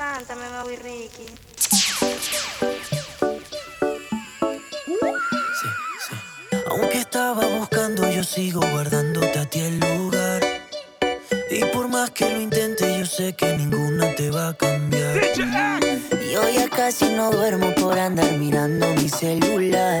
[0.00, 1.26] Cántame, Maui Ricky.
[6.70, 10.42] Aunque estaba buscando, yo sigo guardándote a ti el lugar.
[11.50, 15.20] Y por más que lo intente, yo sé que ninguna te va a cambiar.
[16.32, 20.00] Yo ya casi no duermo por andar mirando mi celular.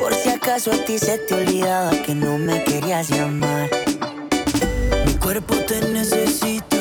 [0.00, 3.70] Por si acaso a ti se te olvidaba que no me querías llamar.
[5.06, 6.79] Mi cuerpo te necesita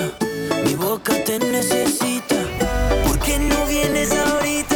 [1.29, 2.37] te necesita.
[3.05, 4.68] ¿Por qué no vienes ahorita?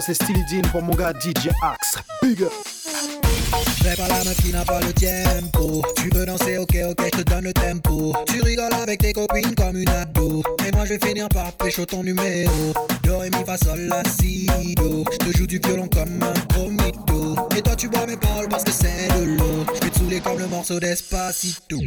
[0.00, 1.96] C'est Steely Dean pour mon gars DJ Axe.
[2.22, 2.52] Big up.
[3.96, 5.82] Pas la meuf qui n'a pas le tempo.
[5.96, 8.14] Tu veux danser, ok, ok, je te donne le tempo.
[8.26, 10.42] Tu rigoles avec tes copines comme une ado.
[10.66, 12.72] Et moi je vais finir par pécho ton numéro.
[13.02, 15.04] Do, et mi, fa, sol, la, si, do.
[15.12, 17.36] Je te joue du violon comme un gros mytho.
[17.56, 19.66] Et toi tu bois mes paroles parce que c'est de l'eau.
[19.74, 21.78] Je vais te saouler comme le morceau d'Espacito.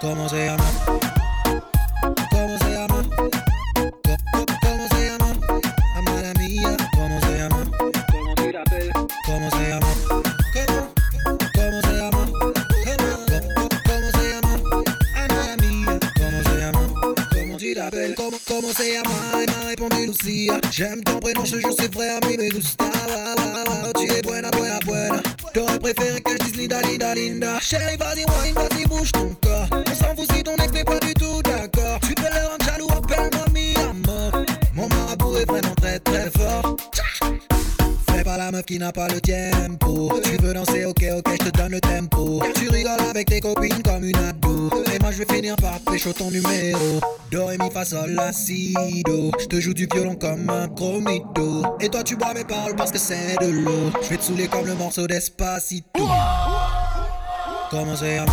[0.00, 0.56] Comment c'est à
[20.78, 22.84] J'aime ton prénom, je jure, c'est vrai, a mí me gusta.
[23.98, 25.20] Tu es buena, buena, buena.
[25.52, 27.58] T'aurais préféré que je dise Linda, Linda, Linda.
[27.60, 29.47] Chérie, vas-y, wine, vas-y, bouge ton corps.
[38.68, 40.12] Qui n'a pas le tempo.
[40.22, 42.42] Tu veux danser, ok, ok, je te donne le tempo.
[42.54, 44.70] Tu rigoles avec tes copines comme une ado.
[44.94, 47.00] Et moi je vais finir par pécho ton numéro.
[47.32, 48.74] Do, et mi, fa, sol, la, si,
[49.06, 49.30] do.
[49.40, 51.64] Je te joue du violon comme un gros mytho.
[51.80, 53.90] Et toi tu bois mes paroles parce que c'est de l'eau.
[54.02, 56.06] Je vais te saouler comme le morceau d'Espacito.
[57.70, 58.26] Comment c'est à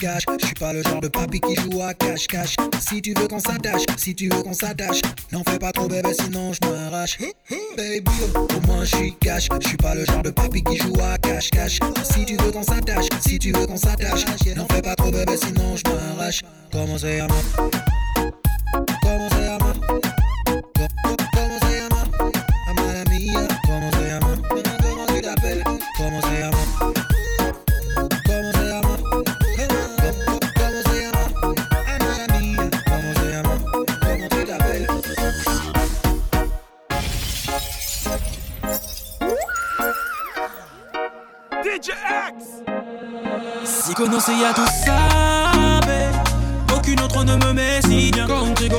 [0.00, 2.56] je suis pas le genre de papy qui joue à cache-cache.
[2.80, 5.00] Si tu veux qu'on s'attache, si tu veux qu'on s'attache,
[5.32, 7.18] n'en fais pas trop bébé sinon je m'arrache.
[7.76, 10.94] Baby, au moins je suis cash, je suis pas le genre de papy qui joue
[11.00, 11.80] à cache-cache.
[12.04, 14.24] Si tu veux qu'on s'attache, si tu veux qu'on s'attache,
[14.56, 16.42] n'en fais pas trop bébé sinon je m'arrache.
[16.72, 17.70] Comment c'est à moi?
[19.02, 19.28] Comment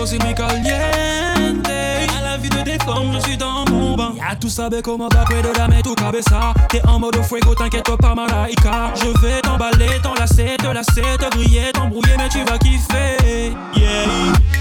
[0.09, 1.67] c'est muy caliente.
[2.17, 4.13] À la vue de tes formes, je suis dans mon bain.
[4.17, 6.53] Ya tu sabes comment va près de la mettre tu cabeza.
[6.69, 8.93] T'es en mode fuego, t'inquiète pas, malaika.
[8.95, 13.53] Je vais t'emballer, t'enlacer, te lasser, te griller, t'embrouiller, mais tu vas kiffer.
[13.75, 14.58] Yeah.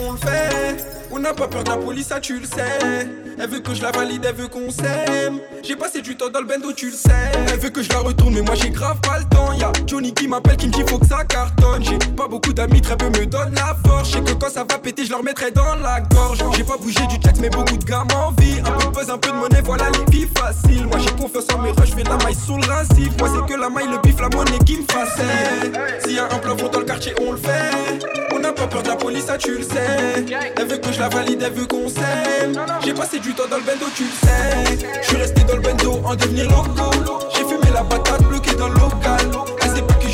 [0.00, 0.84] On le fait.
[1.10, 3.08] On n'a pas peur de la police, ça tu le sais.
[3.40, 5.38] Elle veut que je la valide, elle veut qu'on s'aime.
[5.62, 7.10] J'ai passé du temps dans le bendo, tu le sais.
[7.48, 9.52] Elle veut que je la retourne, mais moi j'ai grave pas le temps.
[9.52, 11.82] Y'a Johnny qui m'appelle, qui me dit faut que ça cartonne.
[11.84, 14.12] J'ai pas beaucoup d'amis, très peu me donnent la force.
[14.12, 16.38] Je que quand ça va péter, je leur mettrai dans la gorge.
[16.56, 18.58] J'ai pas bougé du check, mais beaucoup de gammes en vie.
[18.60, 20.86] Un peu de buzz, un peu de monnaie, voilà les vies faciles.
[20.86, 23.10] Moi j'ai confiance en mes rushs, fais la maille sous le rincif.
[23.18, 25.72] Moi c'est que la maille, le bif, la monnaie qui me facile.
[26.04, 28.27] S'il y a un plafond dans le quartier, on le fait.
[28.48, 30.24] N'a pas peur de la police, ça tu le sais.
[30.56, 32.58] Elle veut que je la valide, elle veut qu'on s'aime.
[32.82, 34.88] J'ai passé du temps dans le bendo, tu le sais.
[35.02, 36.90] Je suis resté dans le bendo en devenir loco.
[37.34, 39.57] J'ai fumé la patate bloquée dans le local.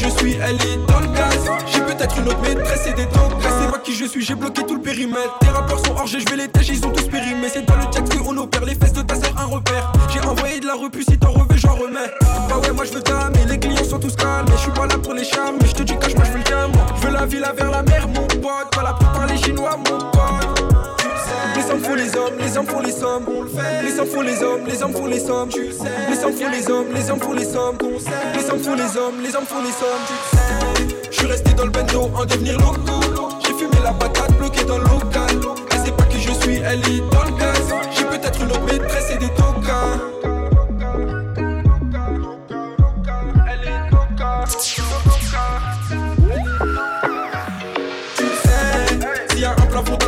[0.05, 1.51] Je suis, elle est dans le gaz.
[1.67, 3.03] J'ai peut-être une autre maîtresse et des.
[3.03, 5.39] Elle sait pas qui je suis, j'ai bloqué tout le périmètre.
[5.41, 7.49] Tes rappeurs sont hors je vais les tâcher, ils ont tous périmé.
[7.53, 9.93] C'est dans le check que on opère les fesses de ta sœur, un repère.
[10.13, 12.11] J'ai envoyé de la repu, si t'en reveux, j'en remets.
[12.49, 14.47] Bah ouais, moi je veux ta, les clients sont tous calmes.
[14.53, 16.39] Je suis pas là pour les charmes, mais je te dis cache, moi je veux
[16.39, 16.73] le calme.
[16.97, 18.71] Je veux la villa vers la mer, mon pote.
[18.73, 20.64] Pas là pour parler chinois, mon pote.
[21.65, 23.25] Les hommes font les hommes, les hommes font les sommes.
[23.27, 23.83] On le fait.
[23.83, 25.49] Les hommes font les hommes, les hommes font les sommes.
[25.49, 25.85] Tu le sais.
[26.11, 27.79] Les hommes font les hommes, les hommes font les sommes.
[28.35, 30.05] Les hommes font les hommes, les hommes font les sommes.
[30.07, 31.11] Tu sais.
[31.11, 33.01] Je suis resté dans le bendo en devenir loco.
[33.41, 35.31] J'ai fumé la patate bloquée dans le local.
[35.73, 37.75] Elle sait pas qui je suis, elle est dans le gaz.
[37.97, 39.31] J'ai peut-être une autre maîtresse et des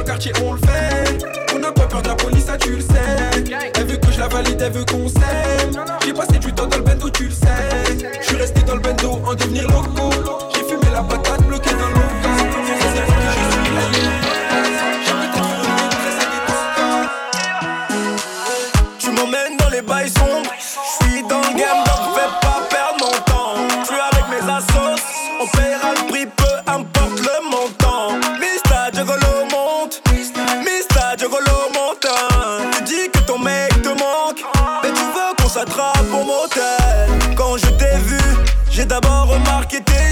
[0.07, 1.46] quartier, on le fait.
[1.75, 3.55] Pas peur de la police, ça tu le sais.
[3.75, 5.85] Elle veut que je la valide, elle veut qu'on s'aime.
[6.05, 8.09] J'ai passé du temps dans le bendo, tu le sais.
[8.21, 10.11] Je suis resté dans le bendo en devenir loco.
[10.55, 11.46] J'ai fumé la patate
[38.87, 40.06] d'abord remarqué tes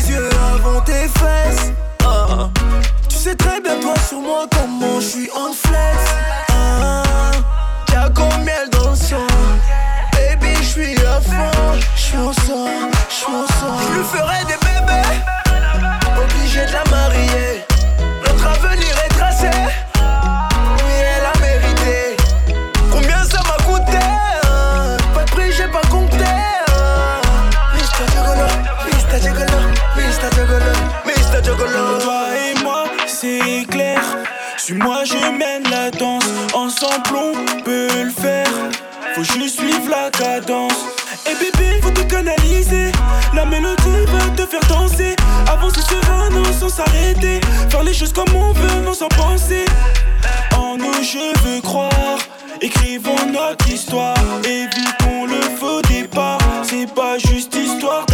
[53.84, 54.14] histoire.
[54.44, 56.38] Évitons le faux départ.
[56.62, 58.06] C'est pas juste histoire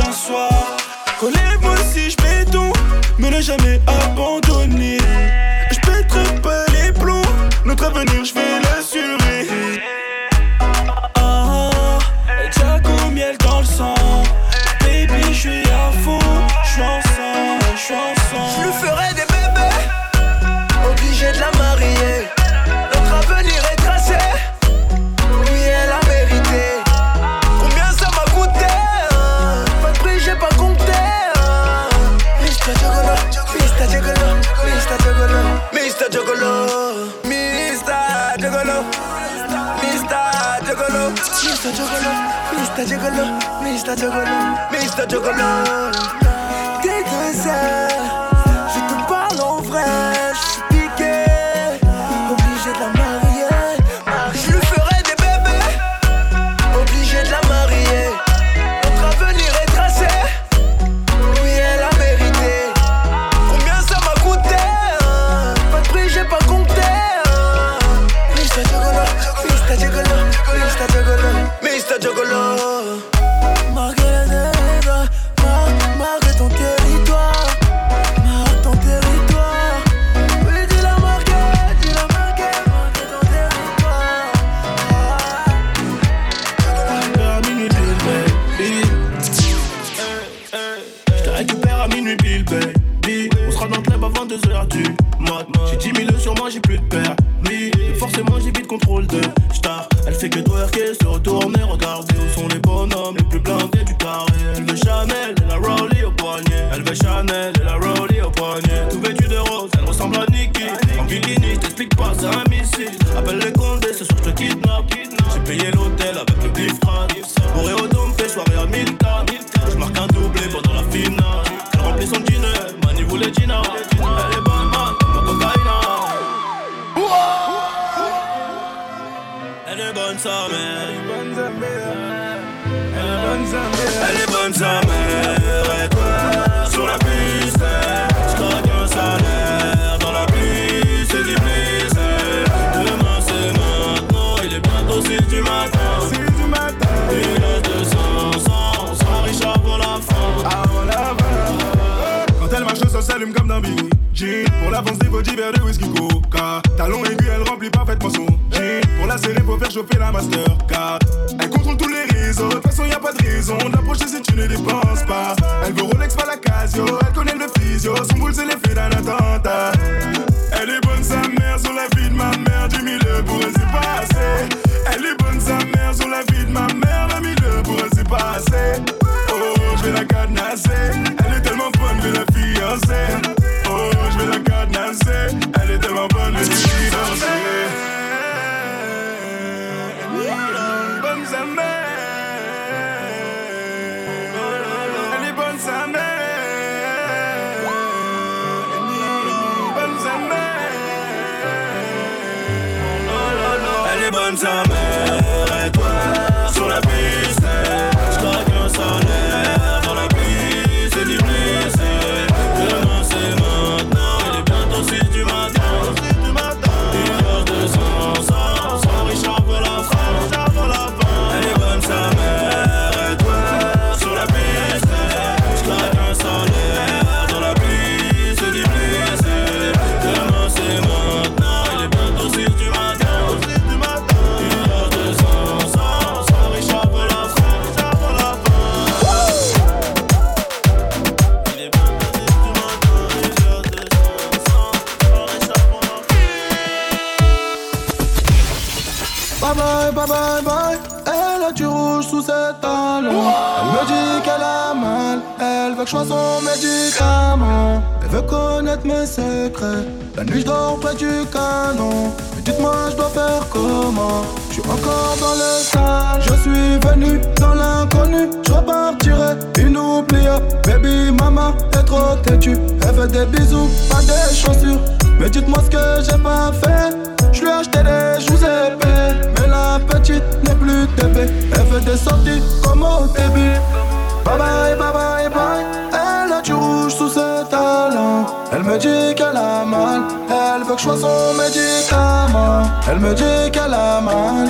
[292.90, 294.48] Elle me dit qu'elle a mal.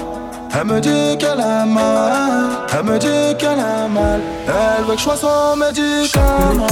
[0.58, 2.48] Elle me dit qu'elle a mal.
[2.72, 4.20] Elle me dit qu'elle a mal.
[4.46, 6.66] Elle veut que je sois son médicament.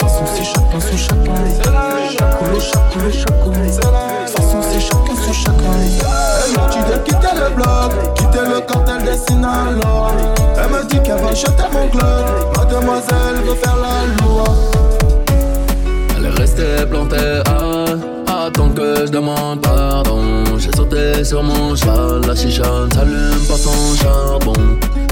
[0.00, 1.34] Façon c'est chacun son chacun.
[2.38, 3.52] Couler chacun, chacun.
[4.26, 5.76] Façon c'est chacun son chacun.
[5.76, 10.12] Elle me dit de quitter le bloc, quitter le cartel des Sinaloa.
[10.56, 12.56] Elle me dit qu'elle va jeter mon globe.
[12.56, 14.44] Mademoiselle veut faire la loi.
[16.16, 18.07] Elle est restée plantée à
[18.58, 20.44] tant que je demande pardon.
[20.58, 24.60] J'ai sauté sur mon cheval, la chicha s'allume pas son charbon.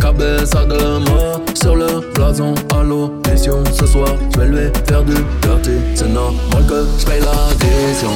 [0.01, 5.15] Cabessa de moi sur le blason, allô, mission ce soir, je vais lui faire du
[5.43, 5.77] dirty.
[5.95, 8.11] C'est normal que je paye l'addition.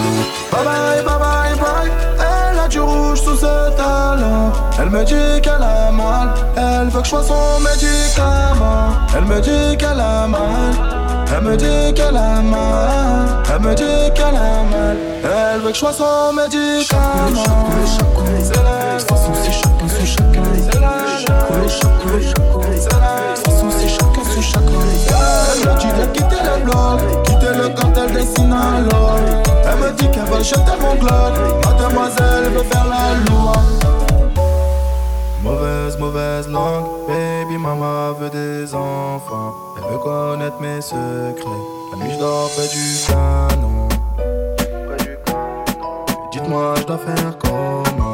[0.51, 1.91] Bye bye, bye bye, bye.
[2.19, 4.51] Elle a du rouge sous ses talons.
[4.81, 8.99] Elle me dit qu'elle a mal, elle veut que je sois son médicament.
[9.17, 10.75] Elle me dit qu'elle a mal.
[11.33, 15.75] Elle me dit qu'elle a mal, elle me dit qu'elle a mal elle veut que
[15.75, 17.45] je sois son médicament.
[25.53, 29.17] Elle me dit de quitter le bloc, quitter le cartel des Sinaloa.
[29.65, 31.33] Elle me dit qu'elle veut jeter mon glock.
[31.65, 33.53] Mademoiselle veut faire la loi.
[35.43, 39.53] Mauvaise, mauvaise langue, baby mama veut des enfants.
[39.77, 41.49] Elle veut connaître mes secrets.
[41.93, 43.89] La nuit je dors près du canon.
[46.51, 48.10] moi, je dois faire comment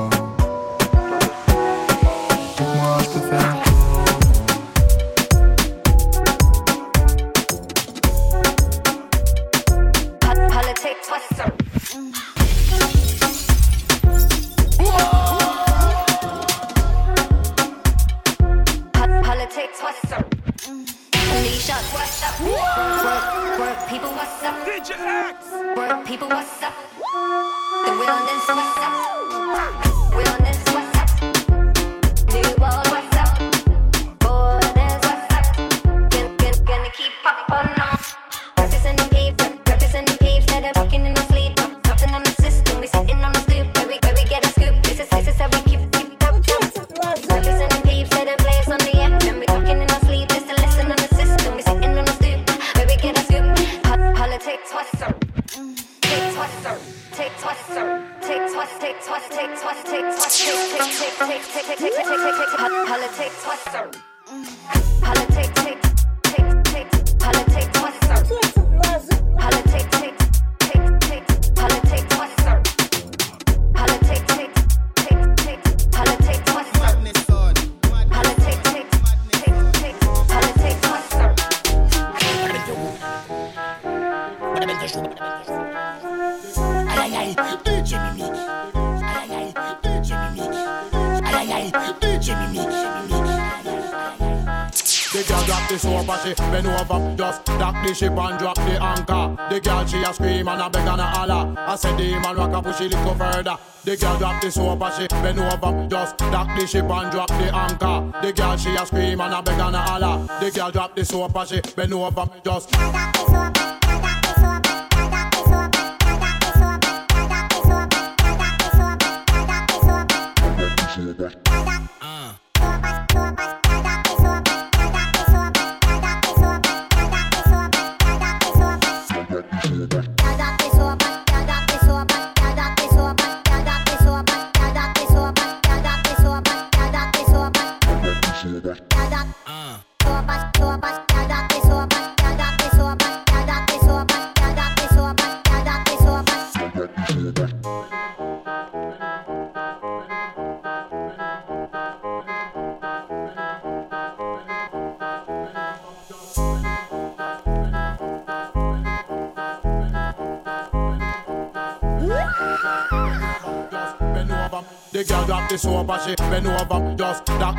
[103.06, 103.56] little further.
[103.84, 105.88] The girl drop the soap and she bend over.
[105.88, 108.20] Just dock the ship and drop the anchor.
[108.20, 110.26] The girl she a scream and a beg and a holler.
[110.40, 112.28] The girl drop the soap and she bend over.
[112.44, 112.70] Just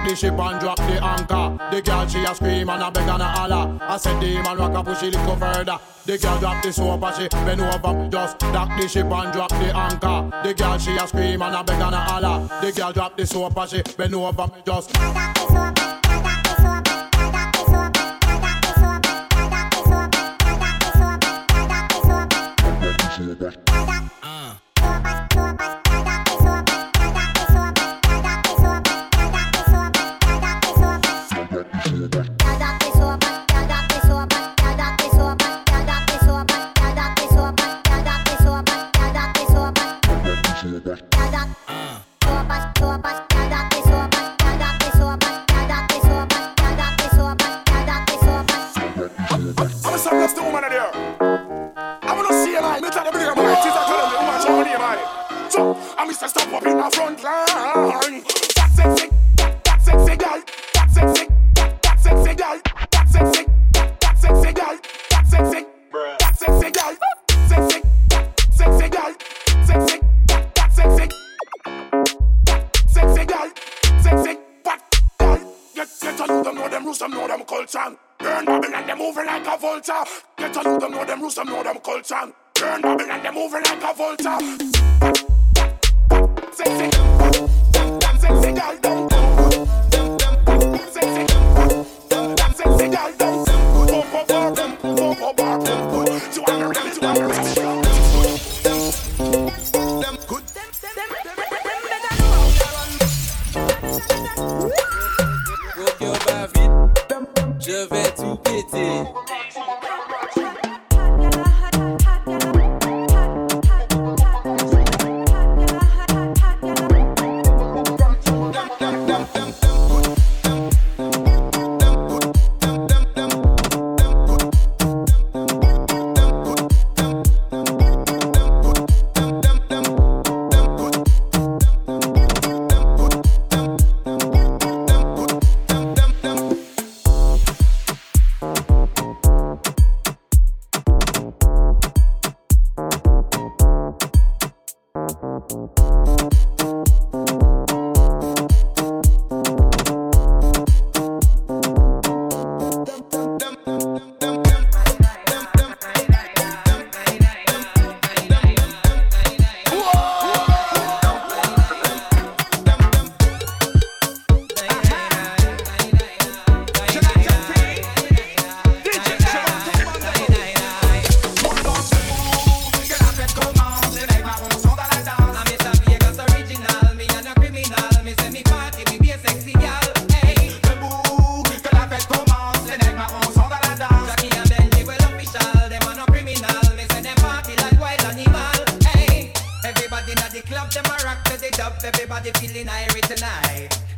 [0.07, 1.57] the ship and drop the anchor.
[1.71, 3.77] The girl she a scream and a beg and a holler.
[3.81, 5.79] I said the man rock a push it little further.
[6.05, 8.09] The girl drop the soap and she bend over.
[8.09, 10.29] Just dock the ship and drop the anchor.
[10.43, 12.47] The girl she a scream and a beg and a holler.
[12.61, 14.49] The girl drop the soap and she bend over.
[14.65, 14.91] Just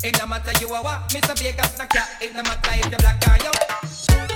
[0.02, 1.38] It no matter you are what, Mr.
[1.38, 2.08] Vegas na cat.
[2.22, 4.29] It no matter if you black or you.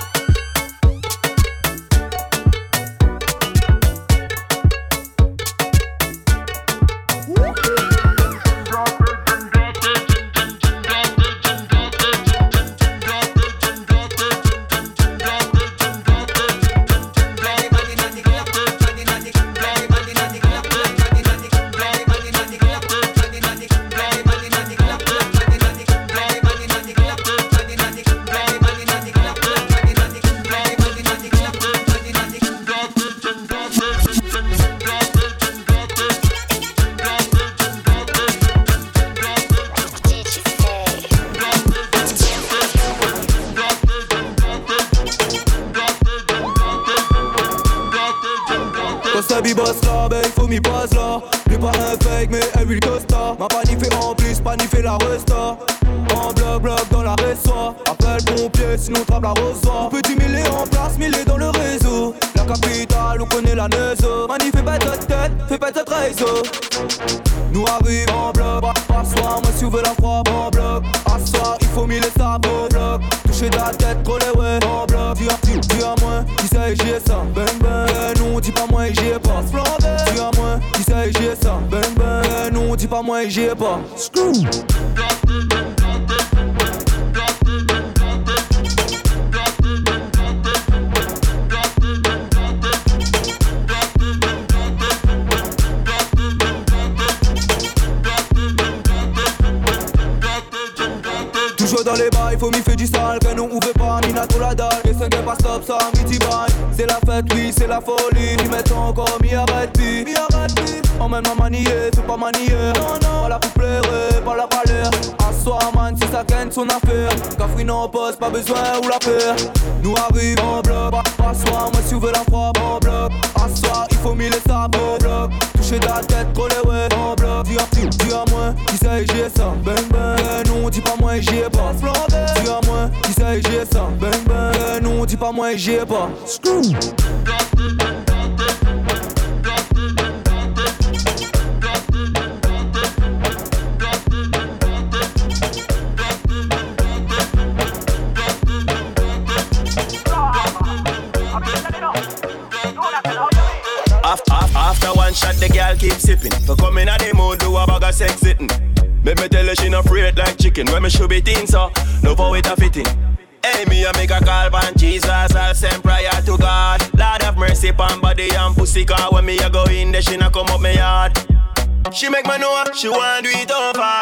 [171.94, 174.00] She make me know she want do it over.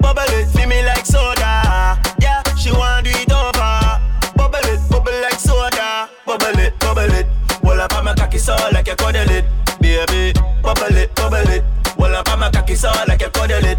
[0.00, 1.96] Bubble it, feel me like soda.
[2.20, 4.02] Yeah, she want do it over.
[4.34, 6.10] Bubble it, bubble like soda.
[6.26, 7.26] Bubble it, bubble it.
[7.62, 9.44] Well up on my cocky so like you cuddle it,
[9.80, 10.32] baby.
[10.62, 11.62] Bubble it, bubble it.
[11.96, 13.78] Well up on my cocky so like you cuddle it.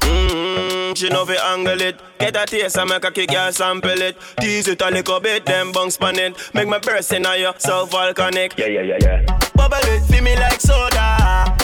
[0.00, 2.00] Mmm, she know fi angle it.
[2.18, 4.16] Get a taste and make a kick girl sample it.
[4.40, 6.54] Tease it a little bit, then bounce pan it.
[6.54, 8.56] Make my burst in your so volcanic.
[8.56, 9.38] Yeah, yeah, yeah, yeah.
[9.54, 11.58] Bubble it, feel me like soda.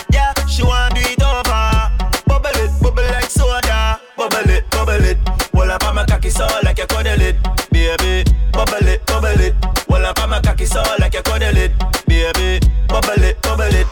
[0.48, 1.90] She want do it over.
[2.26, 4.00] Bubble it, bubble like soda.
[4.16, 5.18] Bubble it, bubble it.
[5.52, 7.36] Well on my cocky so like you cuddle it,
[7.70, 8.30] baby.
[8.52, 9.54] Bubble it, bubble it.
[9.88, 11.72] Well on my cocky so like you cuddle it,
[12.06, 12.66] baby.
[12.88, 13.86] Bubble it, bubble it.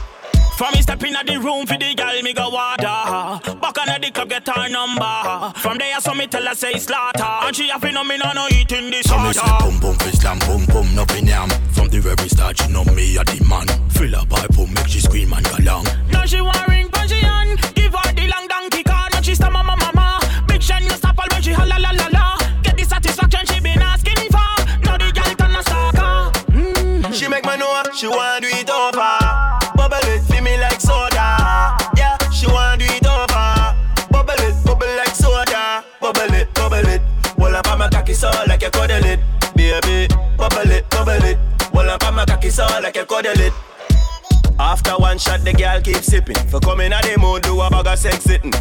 [0.56, 3.49] From me step in the room for the girl, me go water.
[4.40, 5.52] Get her number.
[5.56, 7.22] From there, so me tell her say slaughter.
[7.46, 10.10] And she have no me no no eating this So me say boom boom fi
[10.10, 13.44] slam boom boom no fi yam From the very start she know me a the
[13.48, 16.88] man Fill her pipe up make she scream and go long Now she want ring
[16.88, 17.56] punchy on.
[17.74, 19.08] Give her the long donkey car.
[19.12, 20.20] Now she stammer mama mama.
[20.46, 22.36] Big shine you stop all when she holla la la la.
[22.62, 24.52] Get the satisfaction she been asking for.
[24.84, 27.12] Now the girl turn a stalker.
[27.12, 29.19] She make me know she want do it over.
[42.40, 43.52] Cocky so like you cuddle it.
[44.58, 46.36] After one shot, the girl keep sipping.
[46.48, 48.52] For coming at the mood, do a bag of sex sitting.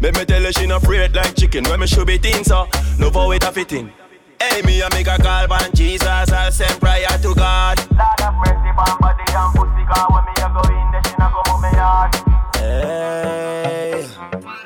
[0.00, 1.64] Make me tell her she not afraid like chicken.
[1.64, 2.66] When me should be thin, so
[2.98, 3.92] love how it a fitting.
[4.40, 7.78] Hey, me I make a call on Jesus, I'll send prayer to God.
[7.90, 11.14] Lord have mercy upon body and pussy, car when me a go in there, she
[11.18, 12.14] not come up me yard.
[12.56, 14.08] Hey,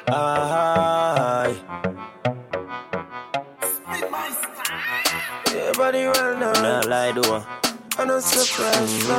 [0.08, 1.56] aye.
[5.54, 6.52] Yeah, body well now.
[6.52, 7.67] Nah, lie, do.
[7.98, 9.10] I'm no surprise.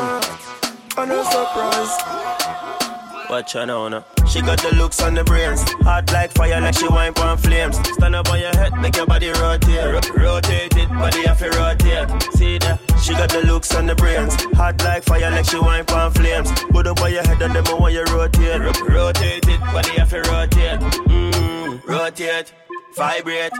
[0.97, 3.29] I'm no surprise.
[3.29, 4.05] Watch her now, now.
[4.27, 5.61] She got the looks on the brains.
[5.83, 7.77] Hot like fire, like she wine on flames.
[7.93, 9.85] Stand up on your head, make your body rotate.
[9.85, 12.09] Ro- rotate it, body have to rotate.
[12.33, 12.79] See that?
[13.01, 14.33] She got the looks on the brains.
[14.55, 16.51] Hot like fire, like she wine on flames.
[16.71, 18.61] Put up on your head and them want you rotate.
[18.61, 20.79] Ro- rotate it, body have to rotate.
[20.79, 22.53] Mmm, rotate,
[22.95, 23.51] vibrate.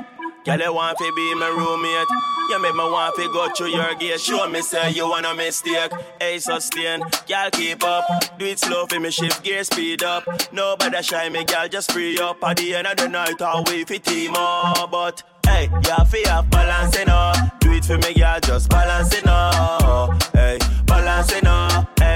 [0.45, 2.07] Girl, you want to be my roommate.
[2.49, 4.19] You make me want to go through your gate.
[4.21, 5.91] Show me say you want a mistake.
[6.19, 7.01] Hey, sustain.
[7.27, 8.05] Girl, keep up.
[8.39, 10.23] Do it slow for me, shift gear, speed up.
[10.53, 12.43] Nobody shy me, girl, just free up.
[12.43, 14.89] At the end of the night, I'll wait for team up.
[14.89, 17.33] But, hey, you have to have balance, know.
[17.59, 20.17] Do it for me, girl, just balance, know.
[20.33, 21.41] Hey, balance, you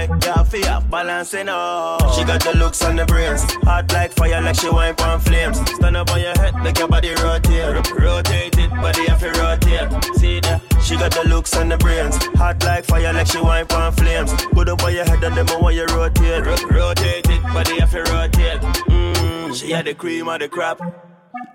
[0.09, 1.97] to have balance, you know.
[2.15, 3.41] She got the looks on the brains.
[3.63, 5.57] Hot like fire, like she wine on flames.
[5.75, 7.73] Stand up on your head, make your body rotate.
[7.75, 10.15] Ro- Rotate it, body have to rotate.
[10.15, 10.61] See that?
[10.81, 12.17] She got the looks on the brains.
[12.37, 14.33] Hot like fire, like she wine on flames.
[14.51, 16.45] Put up on your head and them want you rotate.
[16.45, 18.61] Ro- rotate it, body have to rotate.
[18.61, 20.79] Mmm, she had the cream of the crap.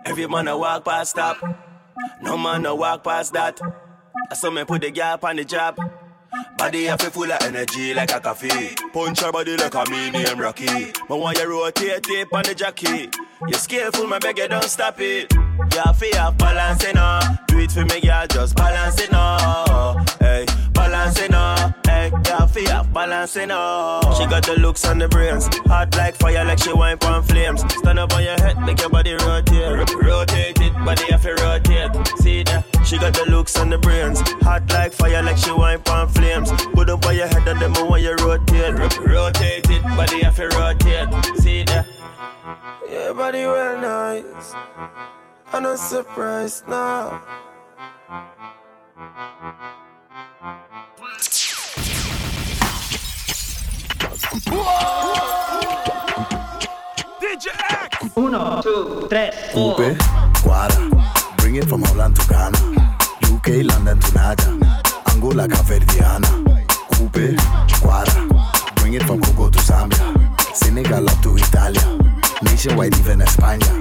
[0.05, 1.36] Every man a walk past stop.
[2.22, 3.61] No man no walk past that.
[4.30, 5.76] I saw me put the gap on the job.
[6.57, 8.74] Body have to full of energy like a coffee.
[8.93, 10.66] Punch her body like a me name Rocky.
[10.66, 13.11] Me want you rotate tape on the jockey.
[13.47, 15.33] You skillful, my beg you don't stop it.
[15.59, 17.20] Have to have balance, know.
[17.48, 19.96] Do it for me, girl, just balance now.
[20.20, 21.74] Hey, balance now.
[21.84, 24.00] Hey, have to have balance, know.
[24.16, 25.48] She got the looks on the brains.
[25.66, 27.62] Hot like fire, like she wine on flames.
[27.74, 29.92] Stand up on your head, make your body rotate.
[29.94, 32.06] Rotate it, body have to rotate.
[32.18, 32.64] See that?
[32.86, 34.20] She got the looks on the brains.
[34.42, 36.52] Hot like fire, like she wine on flames.
[36.72, 38.74] Put up on your head and them want you rotate.
[39.00, 41.36] Rotate it, body have to rotate.
[41.36, 41.86] See that?
[42.88, 44.54] Yeah, body well nice.
[45.53, 47.22] I'm not surprised now.
[57.20, 58.16] DJ X.
[58.16, 59.96] Uno, two, tres, Coupe,
[60.42, 60.90] Guara,
[61.38, 62.59] bring it from Holland to Ghana.
[63.32, 64.49] UK, London to Naja.
[65.12, 66.28] Angola, Caverdiana.
[66.92, 67.36] Coupe,
[67.80, 68.28] Guara,
[68.76, 70.57] bring it from Congo to Zambia.
[70.57, 71.99] Senegal up to Italia.
[72.42, 73.72] Nationwide, even España.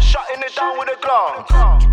[0.00, 1.87] Shutting it down with a glance.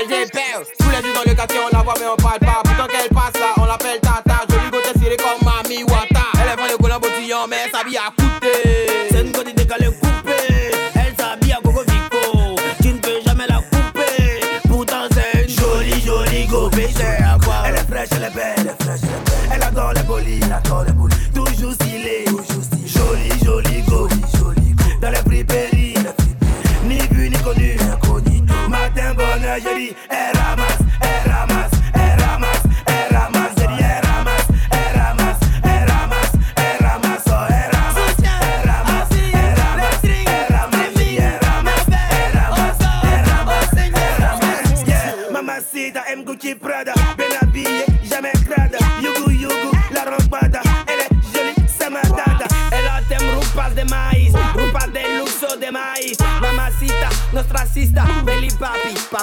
[0.00, 2.60] Elle dépère, tous les deux dans le quartier on la voit mais on parle pas.
[2.62, 4.44] Pourtant qu'elle passe là on l'appelle Tata.
[4.48, 6.22] Jolie côté serrée comme Mami Wata.
[6.40, 10.70] Elle est le collant bottillon mais elle s'habille à coûter C'est une côté décalée coupée
[10.94, 12.56] Elle s'habille à Gogo Vico.
[12.80, 14.40] Tu ne peux jamais la couper.
[14.68, 18.54] Pourtant c'est une jolie jolie go c'est à quoi Elle est fraîche, elle est belle,
[18.58, 20.84] elle est fraîche, elle est belle Elle adore les bolis, elle adore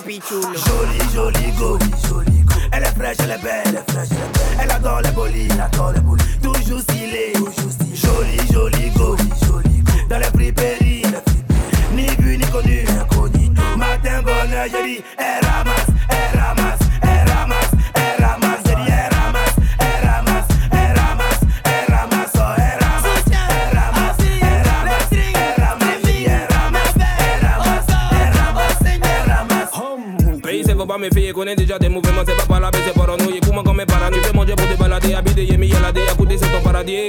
[0.05, 0.41] capitule.
[0.41, 2.53] Jolie, jolie go, jolie go.
[2.71, 4.59] Elle est fraîche, elle est belle, elle est fraîche, elle est belle.
[4.61, 6.41] Elle adore les bolides, elle adore les bolides.
[6.41, 7.34] Toujours stylée.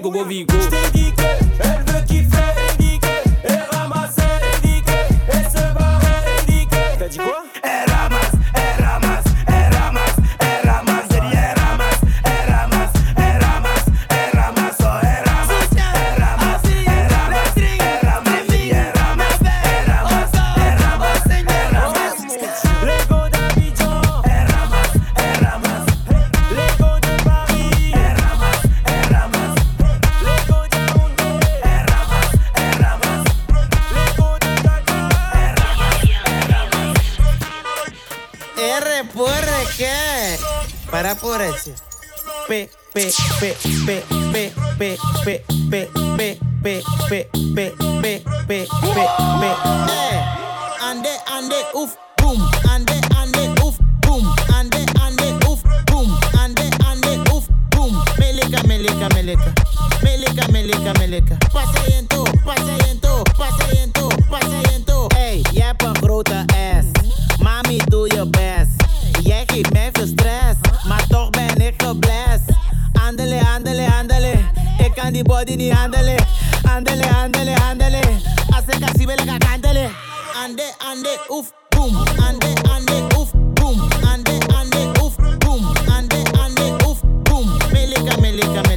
[0.01, 0.76] Gogo Vigor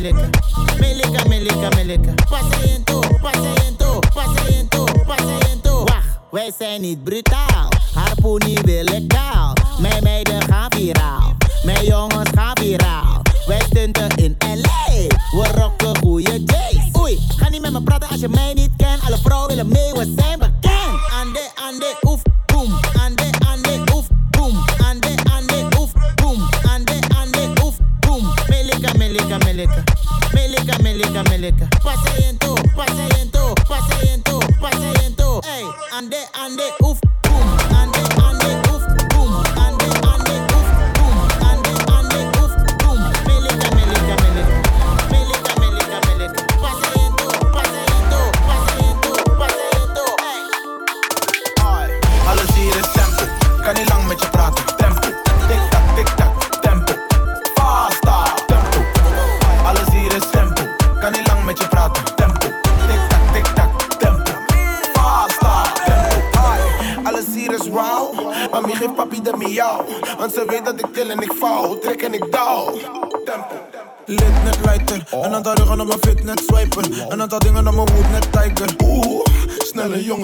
[0.02, 0.30] meleca,
[0.80, 2.14] meleca, meleca, meleca.
[2.84, 3.32] toe, pas
[4.14, 4.86] patiënto,
[5.62, 5.84] toe.
[5.84, 7.70] Wacht, wij zijn niet brutaal.
[7.94, 9.54] Harpoenie wil ik kaal.
[9.80, 13.22] Mijn meiden gaan viraal, mijn jongens gaan viraal.
[13.46, 14.92] Wij stunten in L.A.,
[15.32, 17.00] we rocken goede J's.
[17.00, 19.02] Oei, ga niet met me praten als je mij niet kent.
[19.06, 20.40] Alle vrouwen willen mee, we zijn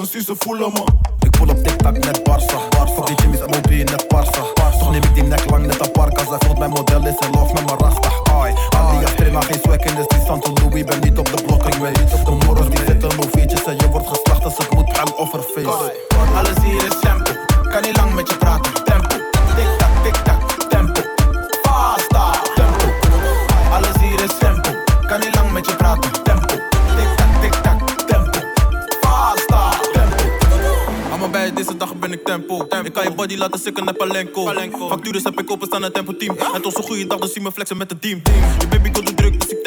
[0.06, 1.15] She's a full of my
[33.36, 34.46] Laat laten sikken naar Palenko.
[34.88, 36.36] Facturen heb ik openstaan het tempo team.
[36.52, 38.22] Het was een goede dag, dan zien me flexen met de team.
[38.58, 39.62] Je baby komt de druk, dus ik.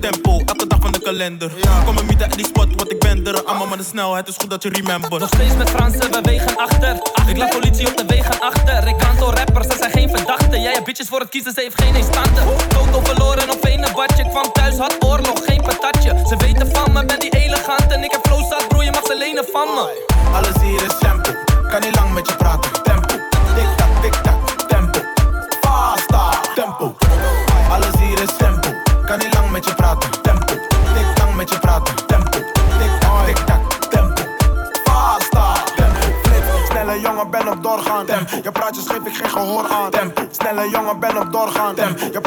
[0.00, 1.50] Tempo, elke dag van de kalender.
[1.84, 3.44] Kom me midden die spot, wat ik ben er.
[3.44, 5.18] Allemaal maar de snelheid, is goed dat je remember.
[5.18, 6.96] Nog steeds met Fransen, we wegen achter.
[7.26, 8.88] Ik laat politie op de wegen achter.
[8.88, 10.60] Ik kan zo rappers, ze zijn geen verdachten.
[10.60, 12.44] Jij hebt bitches voor het kiezen, ze heeft geen instanten.
[12.68, 14.28] Toto verloren op een badje.
[14.28, 16.22] Kwam thuis, had oorlog, geen patatje.
[16.28, 17.92] Ze weten van me, ben die elegant.
[17.92, 20.06] En ik heb flow zat broer, je mag ze lenen van me.
[20.32, 21.34] Alles hier is simpel,
[21.70, 22.83] kan niet lang met je praten.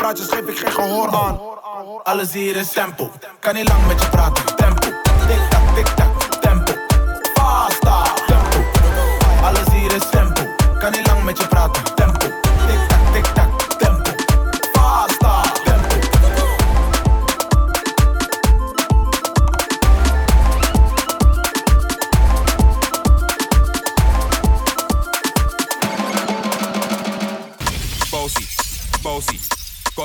[0.07, 1.39] Praatjes geef ik geen gehoor aan.
[2.03, 3.11] Alles hier is tempo.
[3.39, 4.55] Kan niet lang met je praten.
[4.55, 4.96] Tempo.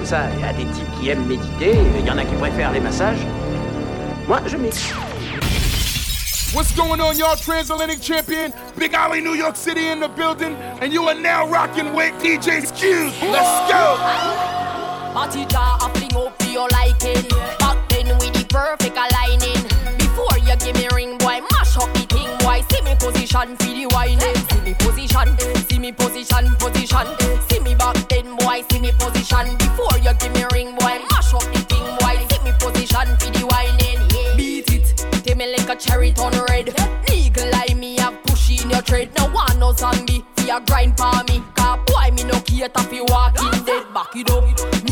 [0.00, 2.34] comme ça, il y a des types qui aiment méditer, il y en a qui
[2.36, 3.18] préfèrent les massages.
[4.26, 4.94] Moi, je mixe.
[6.54, 7.36] What's going on, y'all?
[7.36, 11.92] Transatlantic champion, Big Alley, New York City in the building, and you are now rocking
[11.94, 13.12] with DJ Skewed.
[13.30, 13.98] Let's go.
[15.12, 17.28] Party jar a fling up your liking.
[17.58, 19.59] Back then with the perfect aligning.
[23.12, 24.20] See position for the whining.
[24.20, 25.38] See me position,
[25.68, 27.06] see me position, position.
[27.48, 28.62] See me back then, boy.
[28.70, 29.56] See me position.
[29.58, 32.16] Before you give me ring, boy, mash up the thing, boy.
[32.30, 34.36] See me position for the whining.
[34.36, 34.94] Beat it,
[35.24, 36.74] take me like a cherry turn red.
[37.12, 39.10] Eagle eye me have push in your tread.
[39.18, 41.42] No one no zombie, fi a grind for me.
[41.56, 43.92] Cause boy, me no cater fi walking dead.
[43.92, 44.44] Back it up,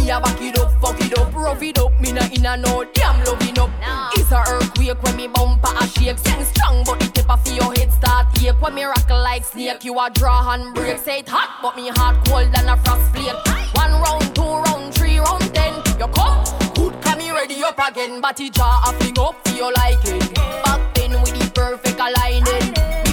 [0.09, 1.93] me a back it up, fuck it up, rough it up.
[2.01, 3.71] Me na inna no damn loving up.
[4.15, 6.19] It's a earthquake when me bumper a shake.
[6.19, 8.61] Sing strong, but the tip of your head start ache.
[8.61, 10.99] When me rock like snake, you a draw and break.
[10.99, 13.37] Say it hot, but me heart cold than a frost flake.
[13.75, 15.75] One round, two round, three round, ten.
[16.01, 16.45] You come,
[16.75, 18.23] good, come me ready up again.
[18.23, 20.21] Body jaw a fling up for your liking.
[20.65, 23.08] Back then with the perfect aligning.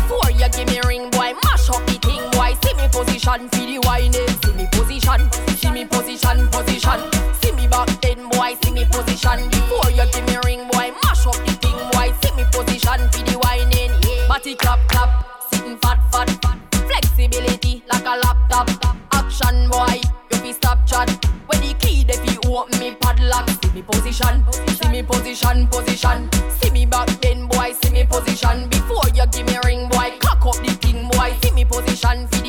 [2.85, 4.13] Me position, feel the whining.
[4.13, 7.01] See me position, see me position, position.
[7.41, 9.49] See me back then, boy, see me position.
[9.49, 12.13] Before you give me ring, boy, mash up the thing, boy.
[12.21, 13.89] See me position, feel the whining.
[14.27, 15.09] Body clap, clap,
[15.49, 16.59] sitting fat, fat, fat.
[16.85, 18.69] Flexibility like a laptop.
[19.11, 21.09] Action, boy, you be stop chat.
[21.47, 23.49] When the key, they be open me padlock.
[23.63, 26.29] See me position, see me position, position.
[26.61, 28.69] See me back then, boy, see me position.
[28.69, 31.33] Before you give me ring, boy, cock up the thing, boy.
[31.41, 32.45] See me position for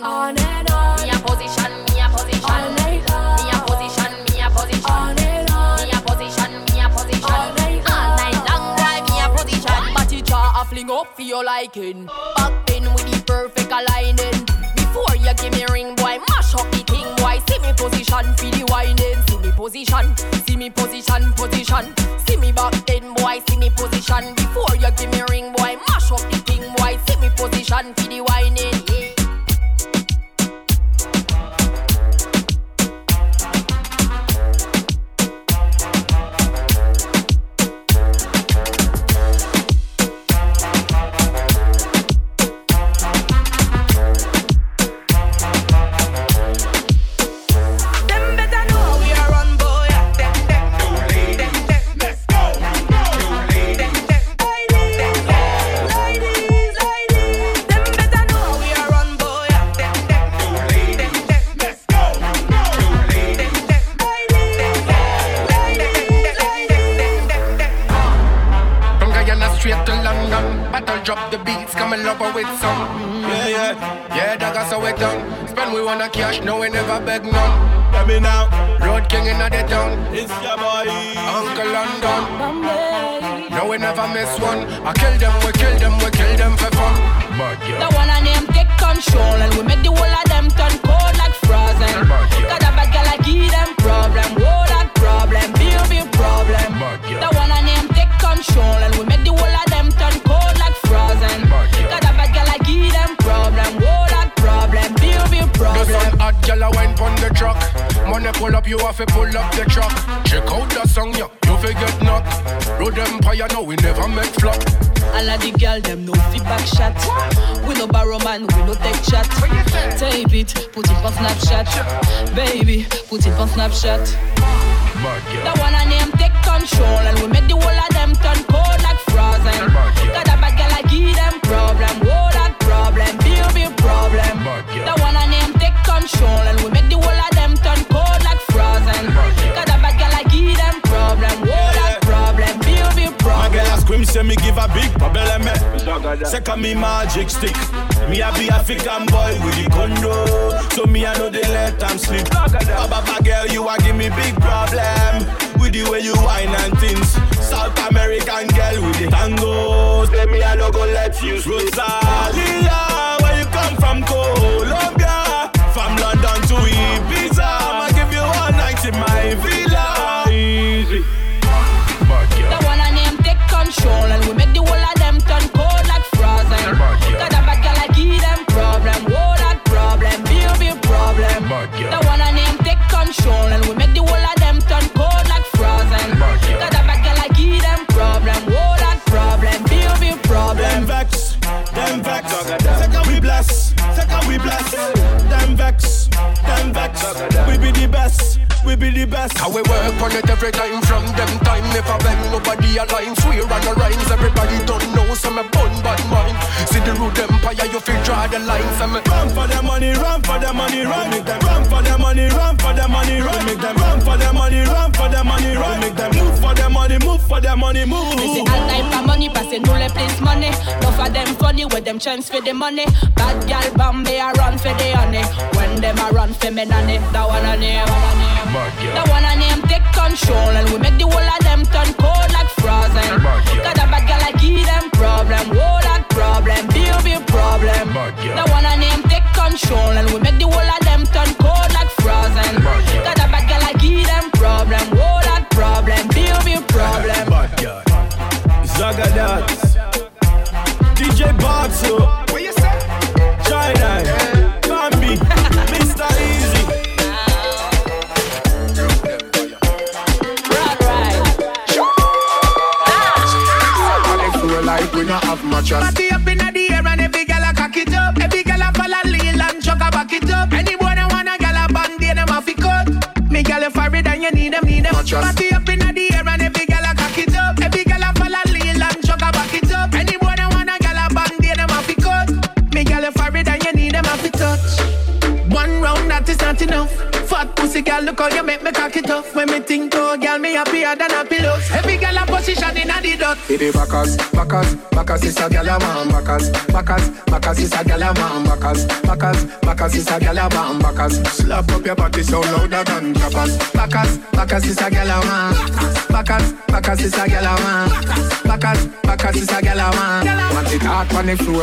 [0.00, 0.06] the.
[0.06, 1.02] On and on.
[1.02, 2.44] Me a position, me a position.
[2.44, 3.36] All night long.
[3.36, 4.90] Me a position, me a position.
[4.90, 5.84] On and on.
[5.84, 7.30] Me a position, me a position.
[7.30, 8.00] All night long.
[8.00, 9.94] All night long, boy, me a position.
[9.94, 12.06] Body jaw a fling up for your liking.
[12.36, 14.46] Back then with the perfect aligning.
[14.76, 17.38] Before you give me ring, boy, mash up the thing, boy.
[17.46, 19.22] See me position for the whining.
[19.28, 21.94] See me position, see me position, position.
[22.26, 24.34] See me back then, boy, see me position.
[24.34, 26.98] Before you give me ring, boy, mash up the thing, boy.
[27.06, 28.79] See me position for the whining.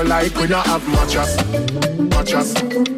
[0.08, 1.36] Like we don't have mattress,
[1.98, 2.97] mattress,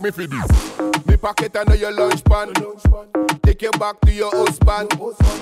[0.00, 1.06] make me feel this.
[1.06, 2.52] Me pocket under your lunch pan.
[3.42, 4.90] Take you back to your husband.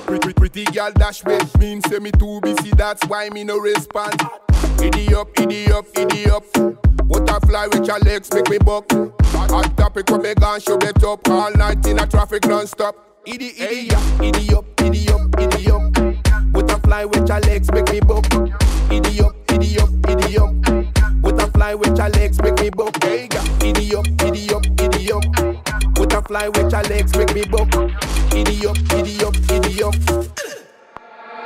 [0.06, 1.38] Pretty, pretty girl dash me.
[1.59, 4.14] Mean say me too busy, that's why me no respond.
[4.82, 6.32] Idiot, up, idiot, up, idiot.
[6.32, 6.44] Up.
[7.09, 8.90] Butterfly with your legs make me buck.
[8.92, 12.94] Hot topic when me gone show it up all night in a traffic non-stop.
[13.26, 14.68] Idiot, idiot, idiot.
[26.39, 27.70] fly with your legs, make me buck.
[28.30, 29.95] Giddy up, giddy up, giddy up.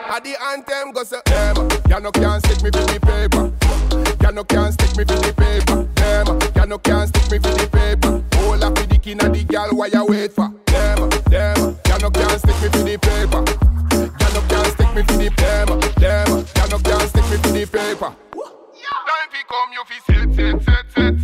[0.08, 3.52] At the anthem, go say, Emma, you no can't stick me for the paper.
[4.22, 5.88] You no can't stick me for the paper.
[5.96, 8.22] Emma, you no can't stick me for the paper.
[8.36, 10.52] Hold up with the king of the girl, why you wait for?
[10.68, 13.40] Emma, Emma, you no can't stick me for the paper.
[13.96, 15.76] You no can't stick me for the paper.
[16.04, 18.12] Emma, you no can't stick me for the paper.
[19.08, 21.21] Time fi come, you fi set, set, set, set.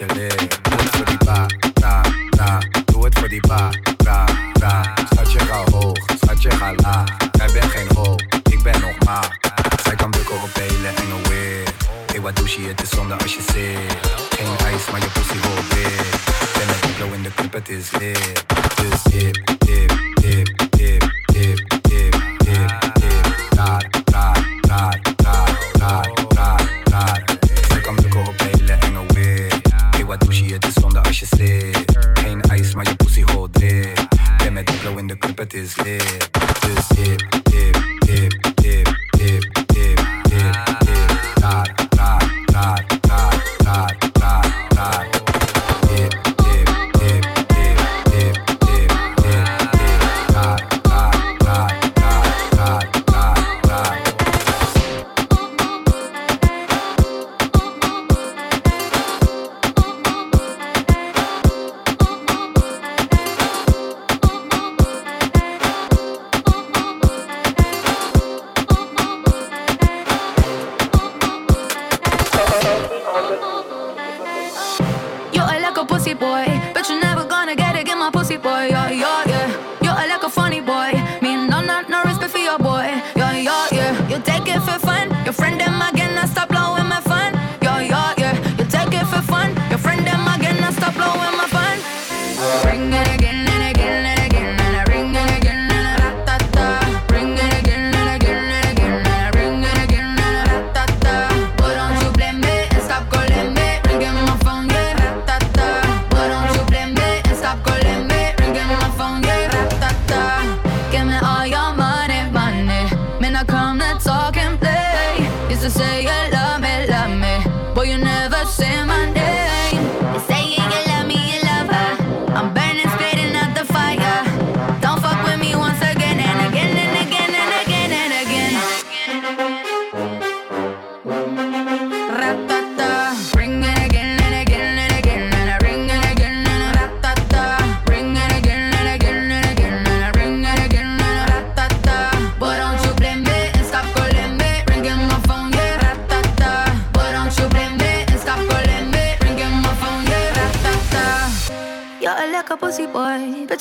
[0.00, 0.37] Je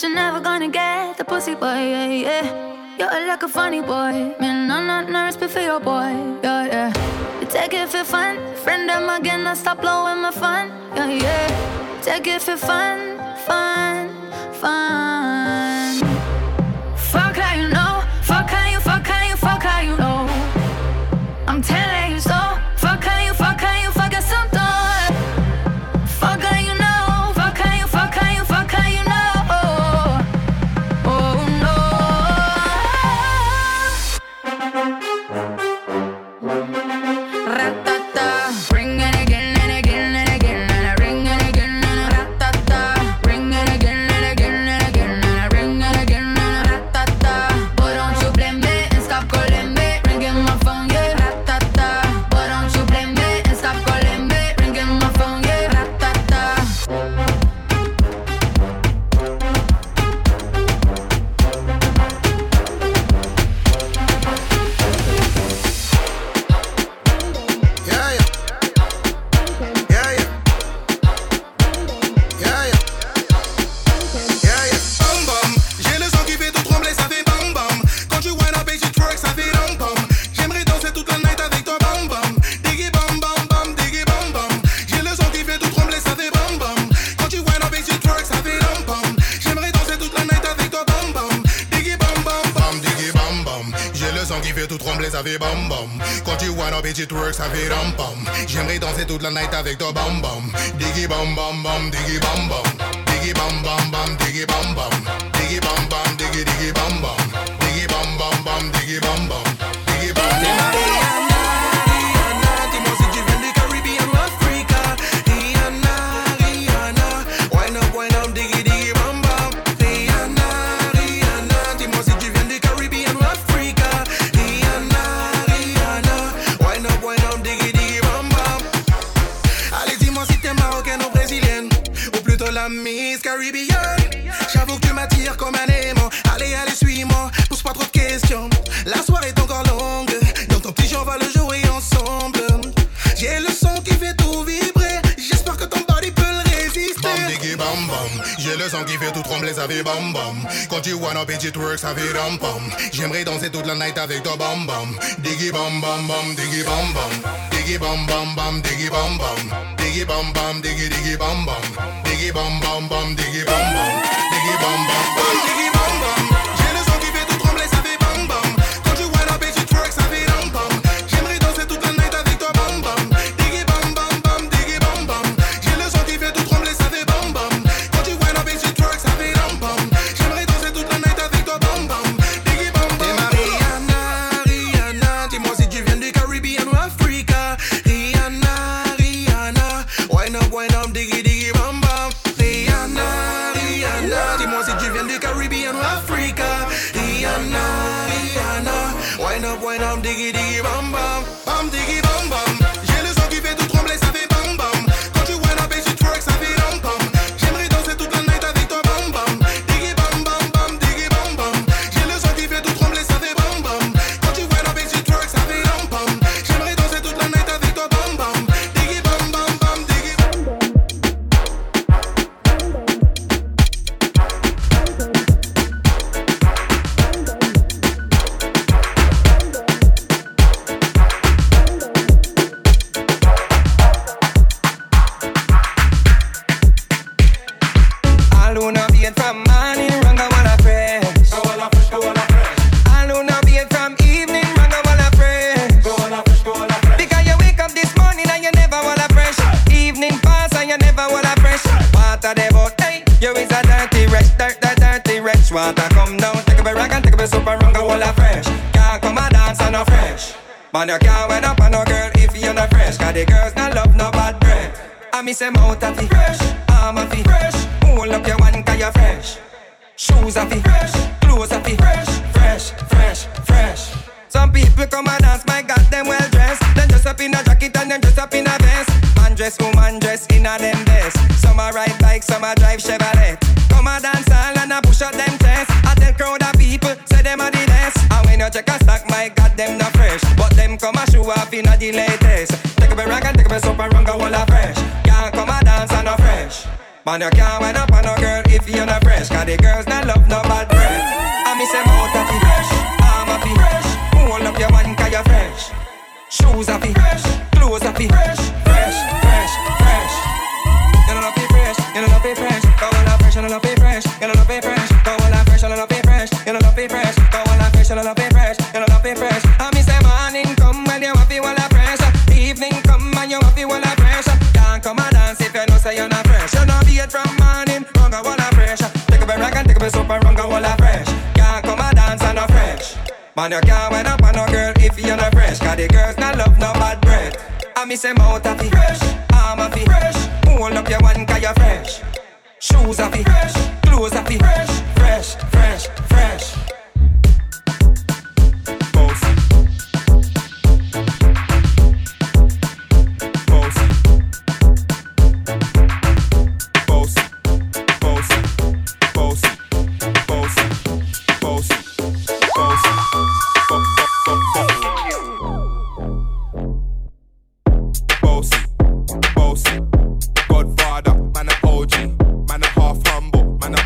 [0.08, 2.98] you're never gonna get the pussy boy, yeah, yeah.
[2.98, 6.12] You're like a funny boy, man, I'm not nervous but for your boy,
[6.44, 7.42] yeah, yeah.
[7.42, 12.02] You take it for fun, friend, I'm again, I stop blowing my fun, yeah, yeah.
[12.02, 14.10] Take it for fun, fun,
[14.54, 15.17] fun.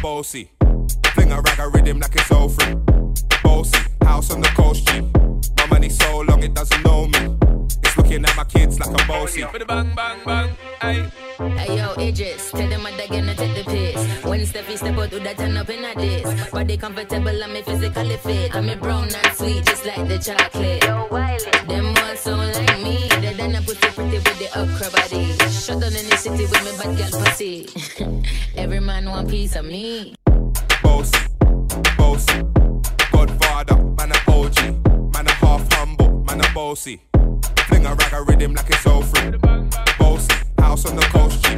[0.02, 0.52] Bossy.
[1.14, 2.76] Fling a rag a rhythm like it's all free.
[3.44, 5.02] Bossy, house on the coast G.
[5.58, 7.41] My money so long it doesn't know me.
[7.92, 9.44] It's looking at my kids like I'm bossy.
[9.68, 10.50] Bang bang bang,
[10.80, 11.12] ay.
[11.58, 14.24] Hey yo, Idris, tell them what they gonna take the piss.
[14.24, 16.52] When Steffi step out, do that turn up in a this.
[16.52, 18.56] Body comfortable, I'm physically fit.
[18.56, 20.86] I'm a brown and sweet, just like the chocolate.
[20.86, 21.52] Yo, Wiley.
[21.68, 23.10] Them ones so like me.
[23.20, 25.26] They done a pussy pretty with the upcra body.
[25.52, 27.68] Shut down in the city with me bad girl pussy.
[28.56, 30.16] Every man want piece of me.
[30.82, 31.20] Bossy,
[31.98, 32.42] bossy,
[33.12, 37.02] Godfather, man a OG, man a half humble, man a bossy.
[37.82, 39.32] Fling a rag a rhythm like it's all free.
[39.98, 41.58] Bossy, house on the coast G.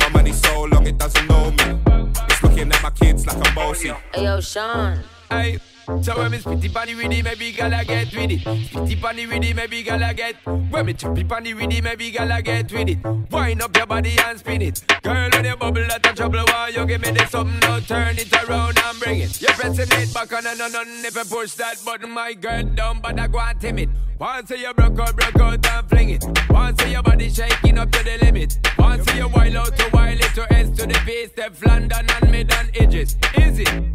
[0.00, 1.80] My money so long it doesn't know me.
[2.28, 3.92] It's looking at my kids like I'm bossy.
[4.14, 5.00] Hey yo, Sean.
[5.28, 5.58] Hey,
[6.02, 8.40] so when me spitty panny with it, maybe gala get with it.
[8.40, 10.34] Spitty panny with it, maybe gala get.
[10.44, 12.98] When me choppy panny with it, maybe gala get with it.
[13.30, 14.82] Wind up your body and spin it.
[15.02, 17.58] Girl, when you bubble out of trouble, why you give me this something?
[17.60, 19.40] Now turn it around and bring it.
[19.40, 22.64] You're pressing it back on and on and if you push that button, my girl
[23.00, 23.90] but I go and timid.
[24.18, 26.24] Once you broke out, broke out and fling it.
[26.50, 28.58] Once your body shaking up to the limit.
[28.78, 32.30] Once you wild out to wild it to S to the base, step London and
[32.30, 33.16] mid and edges.
[33.34, 33.92] It?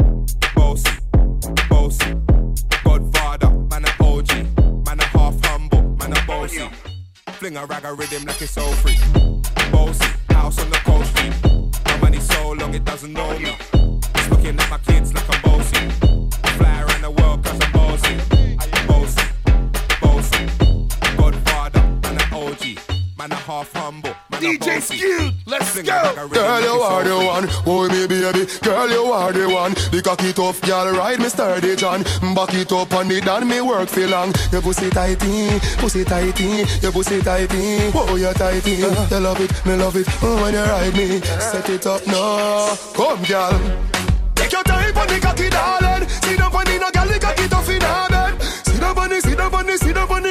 [0.55, 0.89] Bossy,
[1.69, 2.13] bossy,
[2.83, 4.29] Godfather, man a OG,
[4.85, 6.61] man a half humble, man a bossy.
[6.61, 6.71] Oh,
[7.33, 8.97] Fling a rag a rhythm like it's all free.
[9.71, 11.29] Bossy, house on the coast G.
[11.85, 13.55] My money so long it doesn't know me.
[14.15, 15.89] It's looking at my kids like I'm bossy.
[16.57, 18.15] Fly around the world cause I'm bossy.
[18.87, 19.25] Bossy,
[20.01, 20.45] bossy,
[21.17, 22.77] Godfather, man a OG,
[23.17, 24.97] man a half humble, DJ bossy.
[24.97, 26.27] Skewed, let's Fling a rag a go.
[26.29, 27.25] Girl, you are the free.
[27.27, 27.45] one.
[27.65, 28.45] Oh, me baby.
[28.61, 29.73] Girl, you are the one.
[29.91, 32.03] The cocky tough girl, ride me sturdy John.
[32.35, 34.33] Back it up on me, done me work for long.
[34.51, 37.91] Your pussy tighty, pussy tighty, your pussy tighty.
[37.93, 38.71] Oh, you tighty.
[38.71, 38.89] You
[39.19, 40.07] love it, me love it.
[40.21, 42.75] Oh, when you ride me, set it up now.
[42.93, 43.59] Come, girl.
[44.35, 46.07] Take your time on the cocky, darling.
[46.09, 48.41] Sit down on the no girl, the cocky tough in her bed.
[48.41, 50.30] Sit down on the, sit down on the, sit down on the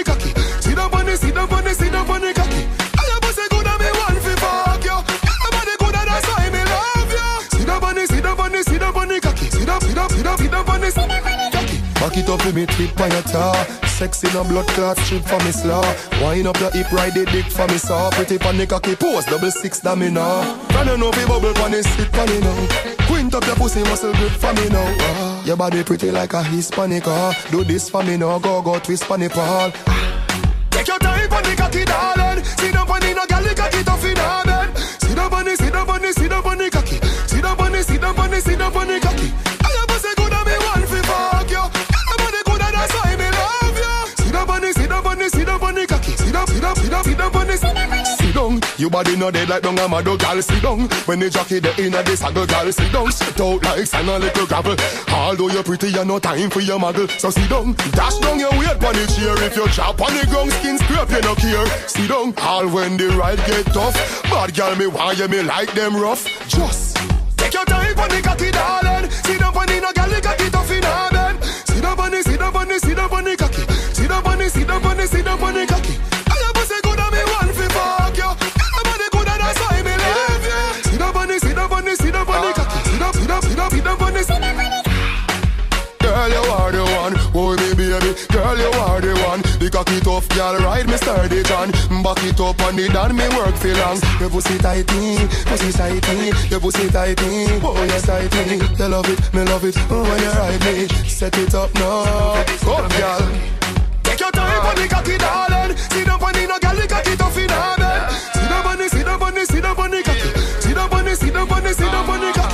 [10.48, 11.78] on the, on cocky.
[12.00, 12.28] Back it.
[12.30, 13.54] Up with me tip on your tar
[13.98, 15.82] Sexy no blood clot strip for me slaw
[16.22, 19.50] Wind up your hip ride the dick for me saw Pretty pan cocky pose double
[19.50, 23.06] six da me now Can you know fi bubble pan the sit pan it now
[23.06, 24.96] Quint up your pussy muscle grip for me now.
[25.00, 27.34] Ah, Your body pretty like a Hispanic ah.
[27.50, 29.72] Do this for me now go go twist pan the pole.
[30.70, 32.44] Take your time the cocky darling.
[32.44, 34.49] Sit down the no girl the cocky tough in
[47.20, 47.90] down, down, down on the, sit down.
[48.30, 51.58] Down, your body no dead like dung a mad gal Sit down, when the jockey
[51.58, 54.76] the inna the saddle gal Sit down, sit out like sand a little gravel.
[55.12, 57.10] Although you're pretty, you no time for your muggle.
[57.18, 59.34] So sit down, dash down your weight on the chair.
[59.44, 61.66] If you chop on the ground, skin scrape, you no care.
[61.88, 63.94] Sit down, all when the ride get tough.
[64.24, 66.24] Bad gal me want you, me like them rough.
[66.48, 66.96] Just
[67.36, 69.10] Take your time on the cocky, darling.
[69.10, 71.40] Sit down on the no gal, the cocky tough in her.
[71.66, 73.62] Sit down on the, sit down on the, sit down on the cocky.
[73.92, 76.09] Sit down on the, sit down on the, sit down on the cocky.
[89.70, 91.70] Cocky tough girl, ride me sturdy John.
[92.02, 93.98] Back it up on it and me work for long.
[94.20, 95.16] Your pussy tighty,
[95.46, 96.32] pussy tighty.
[96.50, 97.46] Your pussy tighty.
[97.62, 98.56] Oh, yes, tighty.
[98.56, 99.76] You love it, me love it.
[99.90, 102.44] Oh, when you ride me, set it up now.
[102.60, 103.22] Come, girl.
[104.02, 105.76] Take your time on the cocky, darling.
[105.76, 106.46] Sit down on the
[107.16, 108.10] tough in her bed.
[108.34, 110.30] Sit down on it, sit down on it, sit down on it, cocky.
[110.60, 112.49] Sit down on it, sit down on it, sit down on it, cocky.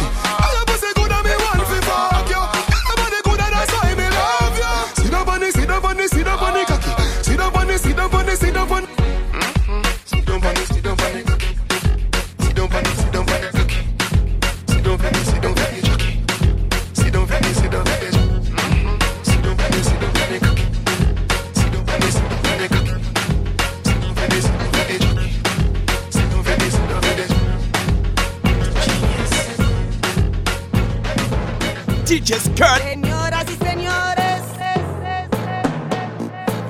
[32.57, 32.81] Skirt.
[32.83, 34.41] Señoras y señores.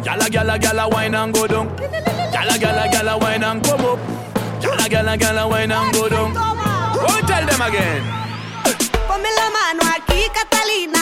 [0.04, 1.68] Gala, gala, gala, wine and go down.
[2.32, 3.98] Gala, gala, gala, wine and come up.
[4.60, 6.32] Gala, gala, gala, wine and go down.
[6.36, 8.02] Oh, tell them again.
[9.06, 10.95] Ponme la mano aquí, Catalina,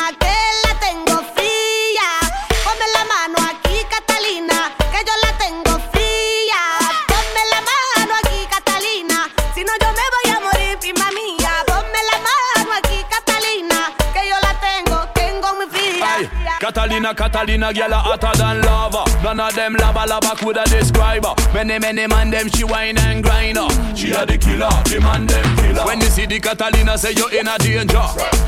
[16.74, 19.05] Catalina, Catalina, girl hotter than lava.
[19.22, 21.34] None of them lava lava coulda describe her.
[21.55, 23.68] Many, many man them she wine and grind her.
[23.94, 25.86] She a the killer, the man them killer.
[25.86, 28.02] When you see the Catalina, say you in a danger.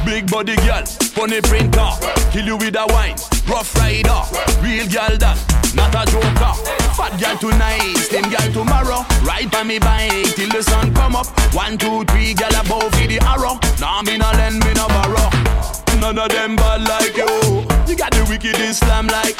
[0.04, 0.84] Big body girl,
[1.14, 1.86] funny printer,
[2.32, 3.14] kill you with a wine.
[3.46, 4.18] Rough rider,
[4.58, 5.38] real girl that,
[5.78, 6.52] not a joker.
[6.98, 9.06] Fat girl tonight, slim girl tomorrow.
[9.22, 11.28] Ride by me bike till the sun come up.
[11.54, 13.54] One, two, three, girl above for the arrow.
[13.78, 15.75] Nah, me no lend, me no borrow.
[16.00, 17.66] None of them bad like you.
[17.88, 19.36] You got the wicked Islam like.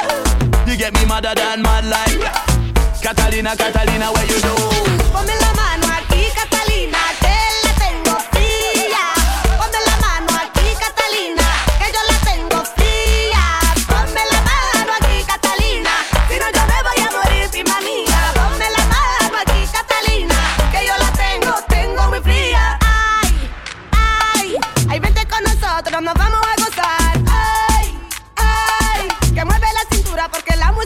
[0.67, 2.21] You get me madder than mad like.
[3.03, 4.55] Catalina, Catalina, where you do?
[5.13, 6.99] Ponme la mano aquí, Catalina,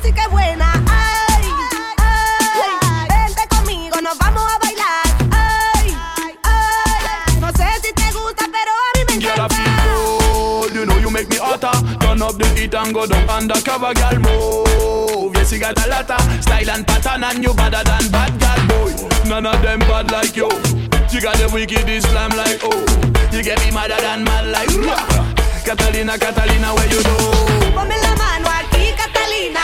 [0.01, 0.73] música es buena.
[0.89, 1.45] Ay,
[1.99, 5.07] ay, vente conmigo, nos vamos a bailar.
[5.31, 5.97] Ay,
[6.45, 9.55] ay, no sé si te gusta, pero a mí me Girl, I encanta.
[9.55, 11.71] feel cold, you know you make me hotter.
[12.01, 15.35] Turn up the heat and go down undercover, girl, move.
[15.37, 18.67] Yes, you got a lot of style and pattern, and you better than bad girl,
[18.69, 18.93] boy.
[19.29, 20.49] None of them bad like you.
[21.11, 22.85] You got the wicked Islam like oh.
[23.33, 25.35] You get me madder than mad like rah.
[25.65, 27.17] Catalina, Catalina, where you do?
[27.75, 29.61] Ponme la mano aquí, Catalina,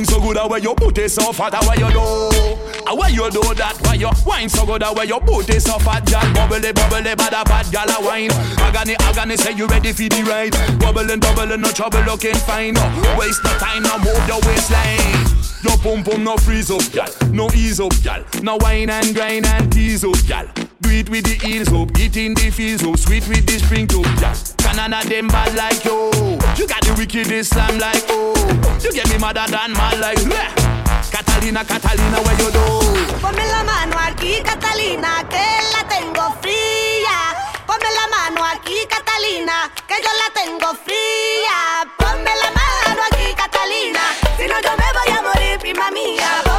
[0.00, 0.36] wine so good?
[0.38, 1.52] Ah, why you put it so fat?
[1.52, 2.00] Why you do?
[2.96, 3.76] Why you do that?
[3.82, 4.82] Why you wine so good?
[4.82, 6.04] Ah, why you put it so fat?
[6.06, 8.30] Girl, bubbly, bubbly, bad, ah, bad, girl, ah, wine.
[8.60, 10.52] Agony, agony, say you ready for the ride?
[10.80, 12.74] Bubbling, bubbling, no trouble, looking fine.
[12.74, 15.26] No waste no time, no move your waistline.
[15.62, 17.10] Your pum pum no freeze up, gal.
[17.30, 18.24] No ease up, gal.
[18.42, 20.46] No wine and grind and tease up, gal.
[20.80, 23.88] Do it with the heels up, it in the feels up, sweet with the spring
[23.92, 26.08] up, none of them bad like you.
[26.56, 28.32] You got the wickedest Islam like oh.
[28.82, 30.48] You get me madder than mad like bleh.
[31.12, 32.64] Catalina, Catalina, where you do?
[33.20, 35.44] Ponme la mano aquí, Catalina, que
[35.74, 37.36] la tengo fría.
[37.66, 41.84] Ponme la mano aquí, Catalina, que yo la tengo fría.
[41.98, 44.00] Ponme la mano aquí, Catalina,
[44.38, 46.49] si no yo me voy a morir, prima mía.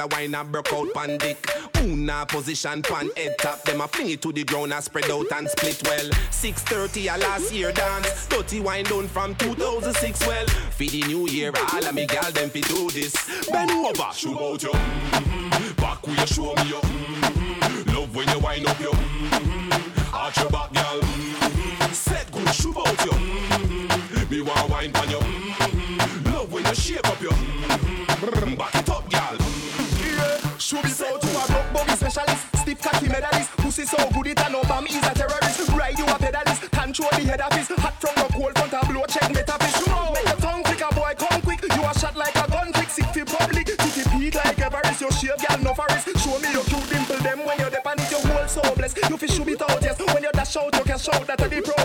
[0.00, 1.46] Gal a wine and broke out pan dick.
[1.82, 3.62] Una position pan head top.
[3.64, 6.10] Them a fling it to the ground and spread out and split well.
[6.30, 8.26] 6:30 a last year dance.
[8.28, 10.46] Dirty wine down from 2006 well.
[10.46, 13.14] For the new year, all of me gal them fi do this.
[13.50, 14.70] Bend over, show out you.
[14.70, 15.74] Mm-hmm.
[15.74, 16.80] Back where you show me you.
[16.80, 17.94] Mm-hmm.
[17.94, 18.92] Love when you wind up you.
[18.92, 20.14] Mm-hmm.
[20.14, 21.00] Arch your back, gal.
[21.00, 21.92] Mm-hmm.
[21.92, 23.12] Set good, show out you.
[23.12, 24.30] Mm-hmm.
[24.32, 25.18] Me want wine pan you.
[25.18, 26.32] Mm-hmm.
[26.32, 27.28] Love when you shape up you.
[27.28, 28.09] Mm-hmm.
[30.70, 33.50] Should be so to a rock buggy specialist, stiff cocky medalist.
[33.58, 35.68] Pussy so good it and no bomb is a terrorist.
[35.74, 37.74] Ride you a pedalist, control the head office.
[37.82, 39.74] Hot from the cold front a blow check metaphys.
[40.14, 41.62] Make your tongue quick, a boy come quick.
[41.74, 43.66] You a shot like a gun trick, sick fi public.
[43.66, 46.06] Titty peak like Everest, your shave gal no forest.
[46.22, 49.10] Show me your cute dimple them when you're dep on it, your whole so blessed.
[49.10, 49.98] You fi shoot it out yes.
[49.98, 51.79] When you dash out, you can shout that a the process.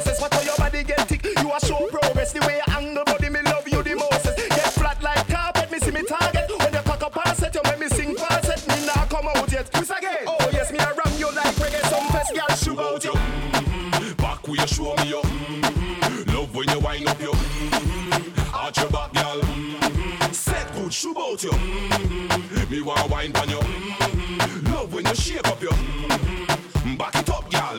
[23.25, 23.57] Wine pan you.
[23.57, 24.73] Mm-hmm.
[24.73, 25.69] Love when you shake up you.
[25.69, 26.95] Mm-hmm.
[26.95, 27.77] Back it up, girl.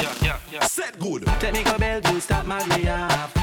[0.00, 0.64] Yeah, yeah, yeah.
[0.64, 1.26] Set good.
[1.26, 2.86] Let me go bell you stop mad me.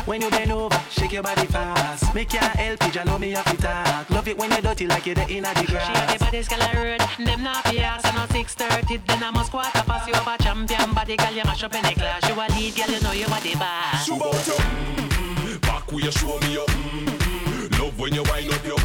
[0.06, 2.16] When you bend over, shake your body fast.
[2.16, 4.10] Make your help you love me off the talk.
[4.10, 5.88] Love it when you dirty like you're the inna the grass.
[5.88, 7.28] She a the baddest girl I road.
[7.28, 9.06] Them not be ass and on 6:30.
[9.08, 11.34] Then I must quarter pass you over champion body girl.
[11.34, 12.28] You mash up in the class.
[12.28, 14.06] You a lead girl, you know you are the boss.
[14.06, 14.54] Shoe out you.
[14.54, 15.58] Mm-hmm.
[15.60, 16.66] Back where you show me you.
[16.66, 17.82] Mm-hmm.
[17.82, 18.79] Love when you wind up you.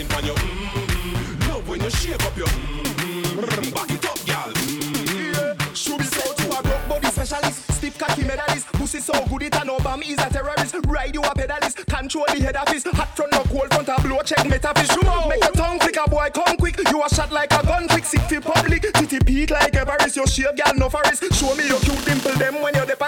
[0.00, 0.32] Wine pan you.
[0.32, 1.50] Mm-hmm.
[1.50, 2.44] Love when you shake up you.
[2.44, 3.70] Mm-hmm.
[3.70, 4.52] Back it up, girl.
[4.54, 5.74] Mm-hmm.
[5.74, 8.66] Should be so to a rock body specialist, stiff cocky medalist.
[8.72, 10.76] Pussy so good it and no bomb is a terrorist.
[10.86, 12.84] Ride you a pedalist, control the head office.
[12.84, 14.88] Hot front no cold front a blow check metaphys.
[15.28, 16.78] Make your tongue flick a boy come quick.
[16.90, 18.82] You a shot like a gun trick, sick fi public.
[18.94, 21.22] Titty peak like Everest, your shave girl no forest.
[21.34, 22.99] Show me your cute dimple them when you're dep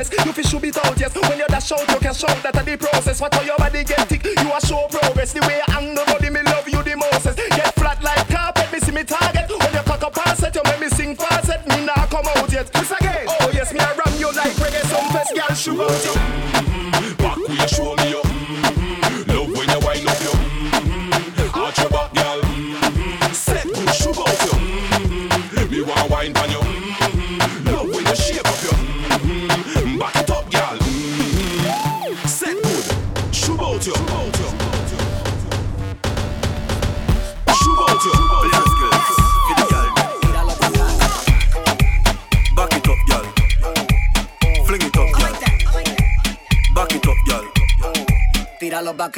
[0.00, 0.26] on it so blessed.
[0.26, 1.14] You fi shoot it out yes.
[1.14, 3.20] When you dash out you can shout that a the process.
[3.20, 5.32] What how your body get thick, you a show progress.
[5.32, 7.36] The way you angle body me love you the most.
[7.36, 9.48] Get flat like carpet, me see me target.
[9.48, 11.66] When you cock up and set, you make me sing falset.
[11.68, 12.70] Me nah come out yet.
[12.74, 13.26] Miss again.
[13.40, 14.84] Oh yes, me a ram you like reggae.
[14.88, 16.14] Some fest girl shoot out you.
[16.16, 17.16] Mm-hmm.
[17.16, 17.99] Back where you show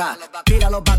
[0.03, 0.92] vaca, tíralo vaca.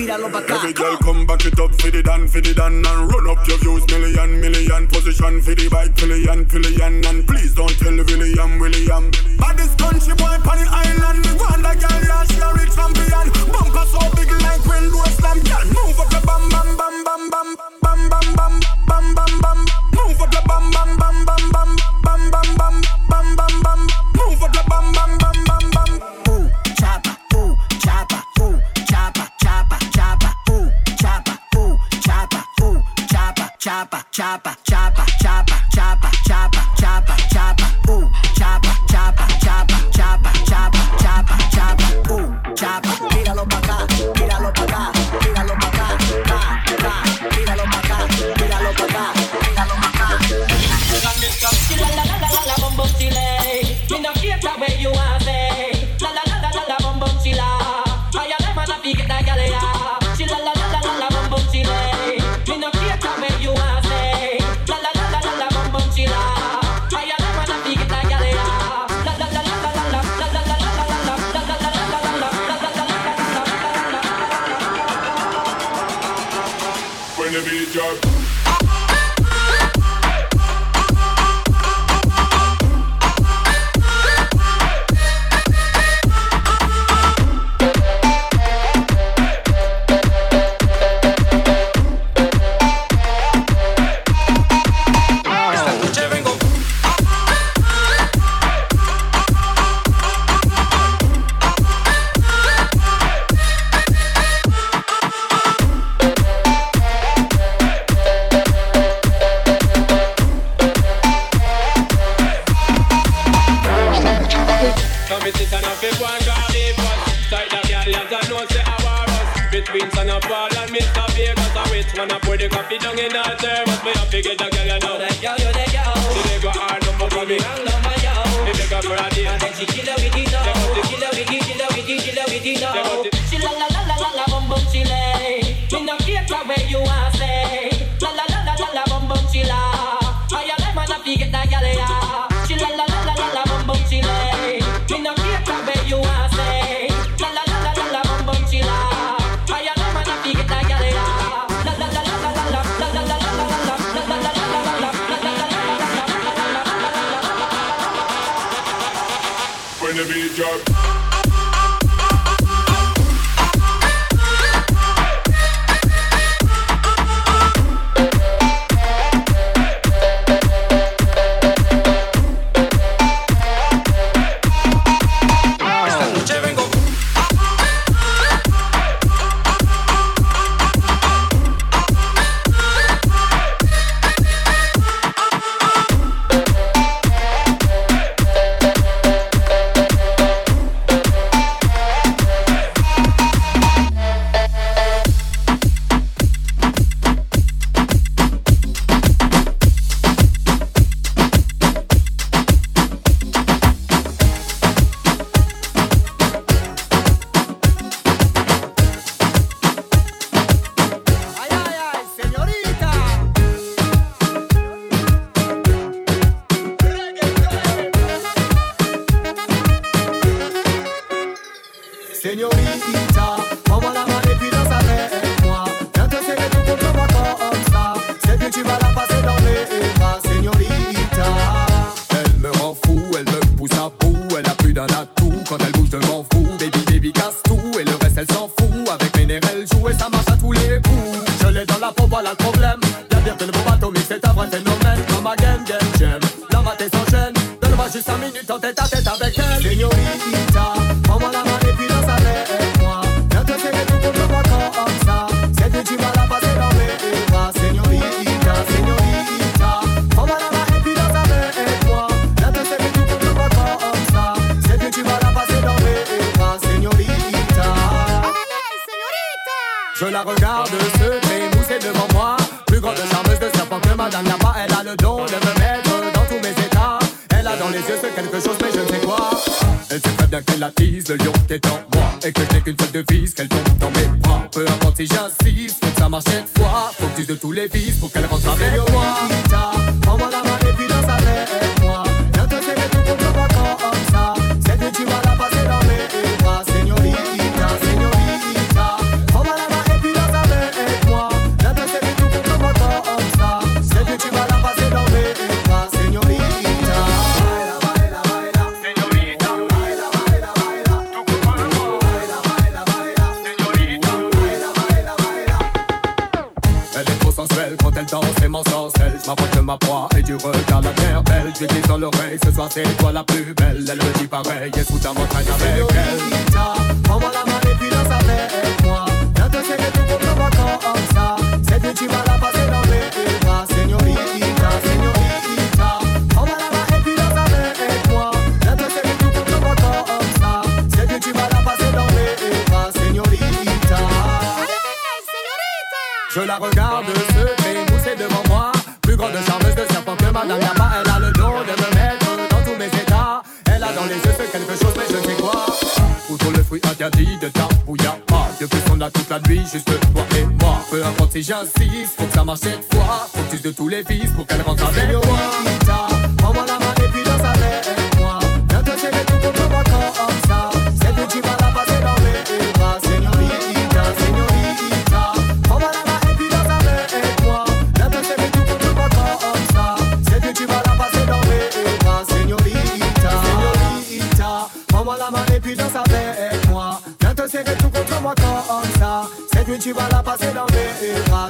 [0.00, 0.54] Tíralo pa' acá.
[0.56, 3.46] Every girl come back it up for the dan, for the dan And run up
[3.46, 8.58] your views, million, million Position for the bike, pillion, pillion And please don't tell William,
[8.58, 12.70] William Baddest country boy on the island Me want a girl, yeah, she a real
[12.72, 16.96] champion Bumper so big like when do slam Girl, move up your bam, bam, bam,
[17.04, 17.48] bam, bam
[17.84, 18.54] Bam, bam, bam,
[18.88, 19.58] bam, bam, bam
[19.92, 20.99] Move up your bam, bam, bam, bam, bam
[34.20, 35.59] chapa, chapa, chapa,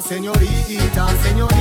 [0.00, 1.59] Señorita, señorita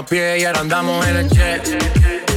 [0.00, 1.62] a pie y ahora andamos en el jet.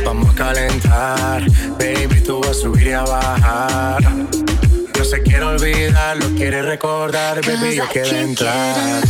[0.06, 1.44] Vamos a calentar,
[1.80, 4.04] baby, tú vas a subir y a bajar.
[4.98, 9.02] No se quiere olvidar, lo quiere recordar, baby, yo quiero entrar.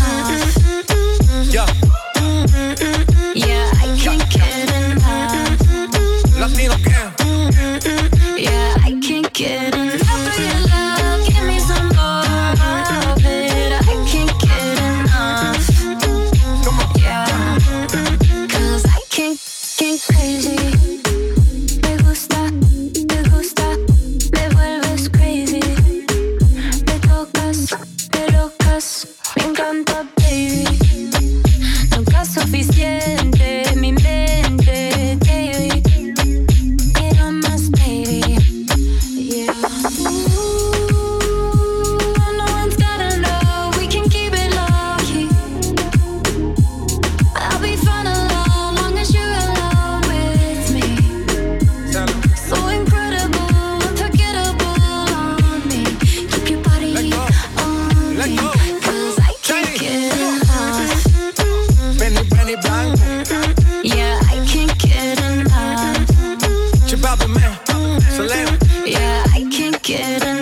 [69.83, 70.32] get